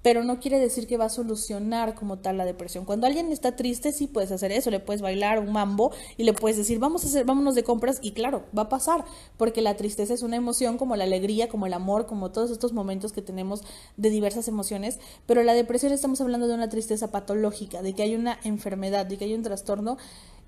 pero 0.06 0.24
no 0.24 0.40
quiere 0.40 0.60
decir 0.60 0.86
que 0.86 0.98
va 0.98 1.06
a 1.06 1.10
solucionar 1.10 1.96
como 1.96 2.20
tal 2.20 2.38
la 2.38 2.46
depresión. 2.46 2.86
Cuando 2.86 3.08
alguien 3.08 3.32
está 3.32 3.56
triste, 3.56 3.92
sí 3.92 4.06
puedes 4.06 4.32
hacer 4.32 4.52
eso, 4.52 4.70
le 4.70 4.80
puedes 4.80 5.02
bailar 5.02 5.40
un 5.40 5.52
mambo 5.52 5.92
y 6.16 6.26
le 6.26 6.34
puedes 6.34 6.58
decir, 6.58 6.78
vamos 6.78 7.04
a 7.04 7.08
hacer, 7.08 7.26
vámonos 7.26 7.56
de 7.56 7.64
compras 7.64 7.98
y 8.04 8.12
claro, 8.12 8.44
va 8.56 8.62
a 8.62 8.70
pasar, 8.70 9.04
porque 9.36 9.64
la 9.64 9.76
tristeza 9.78 10.14
es 10.14 10.22
una 10.22 10.36
emoción 10.36 10.78
como 10.78 10.96
la 10.96 11.06
alegría, 11.06 11.50
como 11.50 11.66
el 11.66 11.74
amor, 11.74 12.06
como 12.06 12.30
todos 12.30 12.52
estos 12.52 12.72
momentos 12.72 13.14
que 13.14 13.24
tenemos 13.24 13.64
de 13.98 14.12
diversas 14.12 14.48
emociones, 14.48 15.00
pero 15.26 15.42
la 15.42 15.56
depresión 15.56 15.92
estamos 15.92 16.22
hablando 16.22 16.48
de 16.48 16.54
una 16.54 16.70
tristeza 16.70 17.10
patológica, 17.10 17.82
de 17.82 17.94
que 17.94 18.04
hay 18.04 18.14
una 18.14 18.38
enfermedad, 18.44 19.08
de 19.08 19.18
que 19.18 19.26
hay 19.26 19.34
un 19.34 19.42
trastorno 19.42 19.98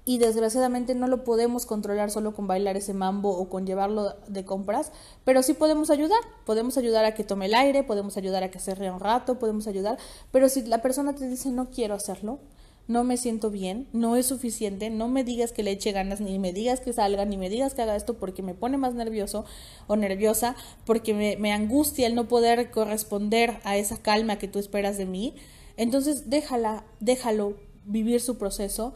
y 0.07 0.19
desgraciadamente 0.19 0.95
no 0.95 1.07
lo 1.07 1.25
podemos 1.25 1.65
controlar 1.65 2.11
solo 2.11 2.33
con 2.33 2.47
bailar 2.47 2.77
ese 2.77 2.93
mambo 2.93 3.37
o 3.37 3.49
con 3.49 3.67
llevarlo 3.67 4.15
de 4.29 4.45
compras, 4.45 4.93
pero 5.25 5.43
sí 5.43 5.53
podemos 5.53 5.89
ayudar, 5.89 6.21
podemos 6.45 6.77
ayudar 6.77 7.03
a 7.03 7.13
que 7.13 7.25
tome 7.25 7.47
el 7.47 7.53
aire, 7.53 7.83
podemos 7.83 8.15
ayudar 8.15 8.41
a 8.41 8.49
que 8.49 8.57
se 8.57 8.71
un 8.89 9.01
rato, 9.01 9.37
podemos 9.37 9.67
ayudar, 9.67 9.97
pero 10.31 10.47
si 10.47 10.61
la 10.61 10.81
persona 10.81 11.13
te 11.13 11.27
dice 11.27 11.49
no 11.49 11.69
quiero 11.71 11.93
hacerlo, 11.93 12.39
no 12.87 13.03
me 13.03 13.17
siento 13.17 13.51
bien, 13.51 13.89
no 13.91 14.15
es 14.15 14.27
suficiente, 14.27 14.89
no 14.89 15.09
me 15.09 15.25
digas 15.25 15.51
que 15.51 15.61
le 15.61 15.71
eche 15.71 15.91
ganas, 15.91 16.21
ni 16.21 16.39
me 16.39 16.53
digas 16.53 16.79
que 16.79 16.93
salga, 16.93 17.25
ni 17.25 17.35
me 17.35 17.49
digas 17.49 17.73
que 17.73 17.81
haga 17.81 17.97
esto 17.97 18.13
porque 18.13 18.41
me 18.41 18.53
pone 18.53 18.77
más 18.77 18.93
nervioso 18.93 19.43
o 19.87 19.97
nerviosa, 19.97 20.55
porque 20.85 21.13
me, 21.13 21.35
me 21.35 21.51
angustia 21.51 22.07
el 22.07 22.15
no 22.15 22.29
poder 22.29 22.71
corresponder 22.71 23.59
a 23.65 23.75
esa 23.75 23.97
calma 23.97 24.37
que 24.37 24.47
tú 24.47 24.57
esperas 24.57 24.97
de 24.97 25.05
mí, 25.05 25.35
entonces 25.75 26.29
déjala, 26.29 26.85
déjalo 27.01 27.57
vivir 27.83 28.21
su 28.21 28.37
proceso 28.37 28.93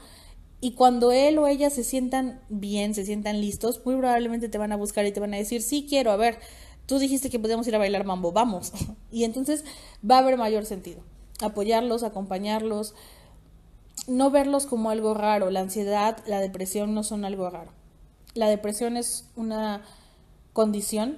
y 0.61 0.73
cuando 0.73 1.11
él 1.11 1.39
o 1.39 1.47
ella 1.47 1.71
se 1.71 1.83
sientan 1.83 2.39
bien, 2.49 2.93
se 2.93 3.03
sientan 3.03 3.41
listos, 3.41 3.81
muy 3.83 3.95
probablemente 3.95 4.47
te 4.47 4.59
van 4.59 4.71
a 4.71 4.77
buscar 4.77 5.05
y 5.07 5.11
te 5.11 5.19
van 5.19 5.33
a 5.33 5.37
decir, 5.37 5.63
sí 5.63 5.87
quiero, 5.89 6.11
a 6.11 6.17
ver, 6.17 6.37
tú 6.85 6.99
dijiste 6.99 7.31
que 7.31 7.39
podíamos 7.39 7.67
ir 7.67 7.73
a 7.73 7.79
bailar 7.79 8.05
mambo, 8.05 8.31
vamos. 8.31 8.71
y 9.11 9.23
entonces 9.23 9.65
va 10.07 10.17
a 10.17 10.19
haber 10.19 10.37
mayor 10.37 10.67
sentido. 10.67 11.01
Apoyarlos, 11.41 12.03
acompañarlos, 12.03 12.93
no 14.07 14.29
verlos 14.29 14.67
como 14.67 14.91
algo 14.91 15.15
raro. 15.15 15.49
La 15.49 15.61
ansiedad, 15.61 16.23
la 16.27 16.39
depresión 16.39 16.93
no 16.93 17.03
son 17.03 17.25
algo 17.25 17.49
raro. 17.49 17.71
La 18.35 18.47
depresión 18.47 18.97
es 18.97 19.25
una 19.35 19.83
condición, 20.53 21.17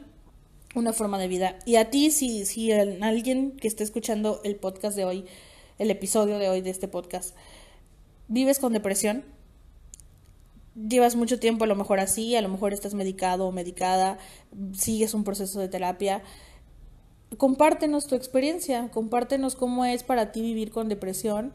una 0.73 0.93
forma 0.93 1.19
de 1.19 1.27
vida. 1.27 1.60
Y 1.65 1.75
a 1.75 1.89
ti, 1.89 2.12
si, 2.12 2.45
si 2.45 2.71
alguien 2.71 3.58
que 3.58 3.67
esté 3.67 3.84
escuchando 3.84 4.39
el 4.45 4.56
podcast 4.56 4.95
de 4.95 5.03
hoy, 5.03 5.25
el 5.79 5.91
episodio 5.91 6.39
de 6.39 6.47
hoy 6.47 6.62
de 6.62 6.69
este 6.69 6.88
podcast, 6.88 7.36
vives 8.27 8.60
con 8.60 8.73
depresión, 8.73 9.23
llevas 10.76 11.16
mucho 11.16 11.40
tiempo 11.40 11.64
a 11.64 11.68
lo 11.68 11.76
mejor 11.76 12.00
así, 12.00 12.36
a 12.36 12.42
lo 12.42 12.50
mejor 12.50 12.74
estás 12.74 12.94
medicado 12.94 13.48
o 13.48 13.52
medicada, 13.52 14.18
sigues 14.74 15.14
un 15.14 15.24
proceso 15.24 15.60
de 15.60 15.68
terapia, 15.68 16.24
compártenos 17.38 18.08
tu 18.08 18.16
experiencia, 18.16 18.90
compártenos 18.92 19.56
cómo 19.56 19.86
es 19.86 20.04
para 20.04 20.32
ti 20.32 20.42
vivir 20.42 20.72
con 20.72 20.90
depresión 20.90 21.54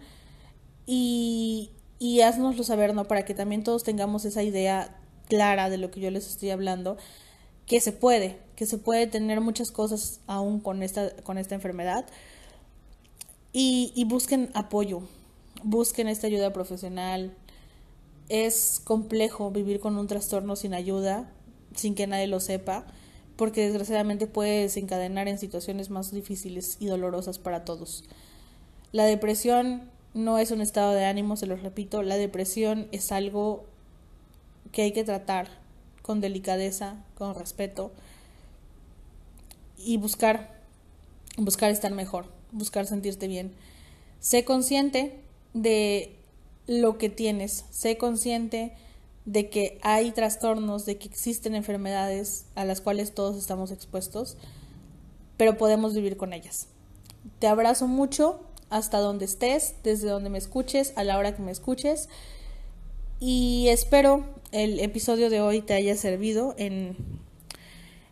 y, 0.86 1.70
y 1.98 2.20
haznoslo 2.20 2.64
saber, 2.64 2.94
¿no? 2.94 3.04
Para 3.06 3.24
que 3.24 3.34
también 3.34 3.62
todos 3.64 3.84
tengamos 3.84 4.24
esa 4.24 4.42
idea 4.42 4.96
clara 5.28 5.70
de 5.70 5.78
lo 5.78 5.90
que 5.90 6.00
yo 6.00 6.10
les 6.10 6.26
estoy 6.26 6.50
hablando, 6.50 6.96
que 7.66 7.80
se 7.80 7.92
puede, 7.92 8.38
que 8.56 8.66
se 8.66 8.78
puede 8.78 9.06
tener 9.06 9.40
muchas 9.40 9.70
cosas 9.70 10.20
aún 10.26 10.60
con 10.60 10.82
esta, 10.82 11.14
con 11.22 11.38
esta 11.38 11.54
enfermedad 11.54 12.06
y, 13.52 13.92
y 13.94 14.04
busquen 14.04 14.50
apoyo, 14.54 15.02
busquen 15.62 16.08
esta 16.08 16.26
ayuda 16.26 16.52
profesional. 16.52 17.34
Es 18.28 18.80
complejo 18.82 19.50
vivir 19.50 19.80
con 19.80 19.96
un 19.96 20.06
trastorno 20.06 20.56
sin 20.56 20.74
ayuda, 20.74 21.30
sin 21.74 21.94
que 21.94 22.06
nadie 22.06 22.26
lo 22.26 22.40
sepa, 22.40 22.86
porque 23.36 23.66
desgraciadamente 23.66 24.26
puede 24.26 24.62
desencadenar 24.62 25.28
en 25.28 25.38
situaciones 25.38 25.90
más 25.90 26.10
difíciles 26.10 26.76
y 26.80 26.86
dolorosas 26.86 27.38
para 27.38 27.64
todos. 27.64 28.04
La 28.92 29.04
depresión 29.04 29.90
no 30.14 30.38
es 30.38 30.50
un 30.50 30.60
estado 30.60 30.92
de 30.92 31.04
ánimo, 31.04 31.36
se 31.36 31.46
lo 31.46 31.56
repito, 31.56 32.02
la 32.02 32.16
depresión 32.16 32.88
es 32.92 33.12
algo 33.12 33.64
que 34.72 34.82
hay 34.82 34.92
que 34.92 35.04
tratar 35.04 35.48
con 36.02 36.20
delicadeza, 36.20 37.04
con 37.16 37.34
respeto 37.34 37.92
y 39.76 39.96
buscar 39.96 40.58
buscar 41.38 41.70
estar 41.70 41.92
mejor, 41.92 42.26
buscar 42.52 42.86
sentirte 42.86 43.28
bien. 43.28 43.52
Sé 44.20 44.44
consciente 44.44 45.20
de 45.54 46.17
lo 46.68 46.98
que 46.98 47.08
tienes, 47.08 47.64
sé 47.70 47.96
consciente 47.96 48.72
de 49.24 49.48
que 49.48 49.78
hay 49.82 50.12
trastornos, 50.12 50.86
de 50.86 50.98
que 50.98 51.08
existen 51.08 51.54
enfermedades 51.54 52.44
a 52.54 52.64
las 52.64 52.80
cuales 52.80 53.12
todos 53.12 53.36
estamos 53.36 53.72
expuestos, 53.72 54.36
pero 55.36 55.56
podemos 55.56 55.94
vivir 55.94 56.16
con 56.16 56.32
ellas. 56.32 56.68
Te 57.38 57.46
abrazo 57.46 57.88
mucho 57.88 58.40
hasta 58.70 58.98
donde 58.98 59.24
estés, 59.24 59.74
desde 59.82 60.08
donde 60.08 60.30
me 60.30 60.38
escuches, 60.38 60.92
a 60.96 61.04
la 61.04 61.18
hora 61.18 61.34
que 61.34 61.42
me 61.42 61.50
escuches, 61.50 62.08
y 63.18 63.68
espero 63.68 64.24
el 64.52 64.78
episodio 64.80 65.30
de 65.30 65.40
hoy 65.40 65.62
te 65.62 65.72
haya 65.72 65.96
servido 65.96 66.54
en, 66.58 66.96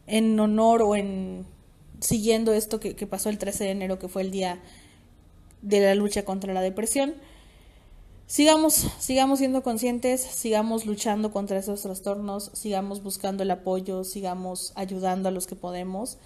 en 0.06 0.40
honor 0.40 0.82
o 0.82 0.96
en 0.96 1.46
siguiendo 2.00 2.54
esto 2.54 2.80
que, 2.80 2.96
que 2.96 3.06
pasó 3.06 3.28
el 3.28 3.38
13 3.38 3.64
de 3.64 3.70
enero, 3.70 3.98
que 3.98 4.08
fue 4.08 4.22
el 4.22 4.30
día 4.30 4.60
de 5.60 5.80
la 5.80 5.94
lucha 5.94 6.24
contra 6.24 6.54
la 6.54 6.62
depresión. 6.62 7.14
Sigamos, 8.26 8.88
sigamos 8.98 9.38
siendo 9.38 9.62
conscientes, 9.62 10.20
sigamos 10.20 10.84
luchando 10.84 11.30
contra 11.30 11.58
esos 11.58 11.82
trastornos, 11.82 12.50
sigamos 12.54 13.00
buscando 13.00 13.44
el 13.44 13.50
apoyo, 13.52 14.02
sigamos 14.02 14.72
ayudando 14.74 15.28
a 15.28 15.32
los 15.32 15.46
que 15.46 15.54
podemos. 15.54 16.18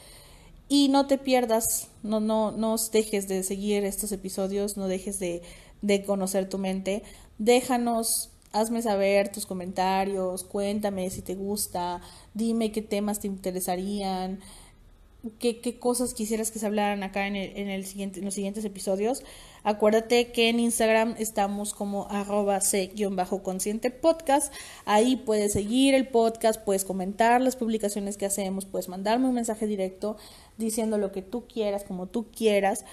Y 0.66 0.88
no 0.88 1.06
te 1.06 1.18
pierdas, 1.18 1.88
no, 2.02 2.20
no, 2.20 2.52
no 2.52 2.76
dejes 2.90 3.28
de 3.28 3.42
seguir 3.42 3.84
estos 3.84 4.12
episodios, 4.12 4.78
no 4.78 4.88
dejes 4.88 5.18
de, 5.18 5.42
de 5.82 6.02
conocer 6.04 6.48
tu 6.48 6.56
mente. 6.56 7.02
Déjanos, 7.36 8.30
hazme 8.52 8.80
saber 8.80 9.30
tus 9.30 9.44
comentarios, 9.44 10.42
cuéntame 10.42 11.10
si 11.10 11.20
te 11.20 11.34
gusta, 11.34 12.00
dime 12.32 12.72
qué 12.72 12.80
temas 12.80 13.20
te 13.20 13.26
interesarían 13.26 14.40
qué, 15.38 15.60
qué 15.60 15.78
cosas 15.78 16.14
quisieras 16.14 16.50
que 16.50 16.58
se 16.58 16.66
hablaran 16.66 17.02
acá 17.02 17.26
en, 17.26 17.36
el, 17.36 17.56
en, 17.56 17.68
el 17.68 17.84
siguiente, 17.84 18.20
en 18.20 18.24
los 18.24 18.34
siguientes 18.34 18.64
episodios. 18.64 19.22
Acuérdate 19.62 20.32
que 20.32 20.48
en 20.48 20.58
Instagram 20.58 21.14
estamos 21.18 21.74
como 21.74 22.08
arroba 22.10 22.60
c-consciente 22.60 23.90
podcast. 23.90 24.52
Ahí 24.86 25.16
puedes 25.16 25.52
seguir 25.52 25.94
el 25.94 26.08
podcast, 26.08 26.62
puedes 26.64 26.84
comentar 26.84 27.40
las 27.40 27.56
publicaciones 27.56 28.16
que 28.16 28.26
hacemos, 28.26 28.64
puedes 28.64 28.88
mandarme 28.88 29.28
un 29.28 29.34
mensaje 29.34 29.66
directo 29.66 30.16
diciendo 30.56 30.96
lo 30.96 31.12
que 31.12 31.22
tú 31.22 31.44
quieras, 31.46 31.84
como 31.84 32.06
tú 32.06 32.26
quieras. 32.30 32.84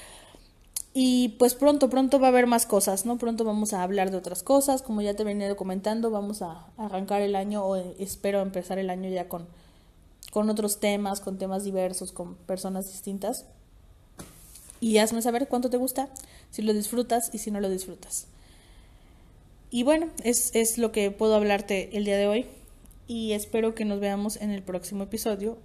Y 0.94 1.36
pues 1.38 1.54
pronto, 1.54 1.90
pronto 1.90 2.20
va 2.20 2.28
a 2.28 2.30
haber 2.30 2.48
más 2.48 2.66
cosas, 2.66 3.06
¿no? 3.06 3.18
Pronto 3.20 3.44
vamos 3.44 3.72
a 3.74 3.84
hablar 3.84 4.10
de 4.10 4.18
otras 4.18 4.42
cosas. 4.42 4.82
Como 4.82 5.02
ya 5.02 5.14
te 5.14 5.24
venía 5.24 5.56
comentando, 5.56 6.10
vamos 6.10 6.42
a 6.42 6.66
arrancar 6.76 7.22
el 7.22 7.36
año 7.36 7.64
o 7.64 7.76
espero 7.76 8.42
empezar 8.42 8.80
el 8.80 8.90
año 8.90 9.08
ya 9.10 9.30
con 9.30 9.48
con 10.38 10.52
otros 10.52 10.80
temas, 10.80 11.20
con 11.20 11.40
temas 11.40 11.64
diversos, 11.64 12.12
con 12.12 12.36
personas 12.36 12.92
distintas. 12.92 13.48
Y 14.80 15.00
hazme 15.00 15.24
saber 15.24 15.48
cuánto 15.48 15.72
te 15.72 15.78
gusta, 15.78 16.10
si 16.52 16.62
lo 16.62 16.76
disfrutas 16.76 17.32
y 17.34 17.40
si 17.40 17.50
no 17.50 17.60
lo 17.60 17.72
disfrutas. 17.72 18.28
Y 19.72 19.82
bueno, 19.82 20.12
es, 20.24 20.52
es 20.54 20.78
lo 20.78 20.92
que 20.92 21.10
puedo 21.10 21.34
hablarte 21.34 21.98
el 21.98 22.06
día 22.06 22.18
de 22.18 22.28
hoy. 22.28 22.46
y 23.08 23.32
espero 23.32 23.74
que 23.74 23.84
nos 23.84 24.00
veamos 24.00 24.36
en 24.36 24.52
el 24.52 24.62
próximo 24.62 25.06
episodio, 25.06 25.58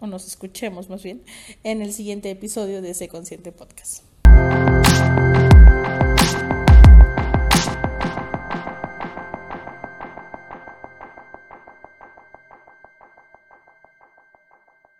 o 0.00 0.06
nos 0.06 0.26
escuchemos 0.26 0.88
más 0.88 1.02
bien, 1.02 1.22
en 1.62 1.82
el 1.82 1.92
siguiente 1.92 2.30
episodio 2.30 2.80
de 2.80 2.94
Sé 2.94 3.08
Consciente 3.08 3.52
Podcast. 3.52 4.05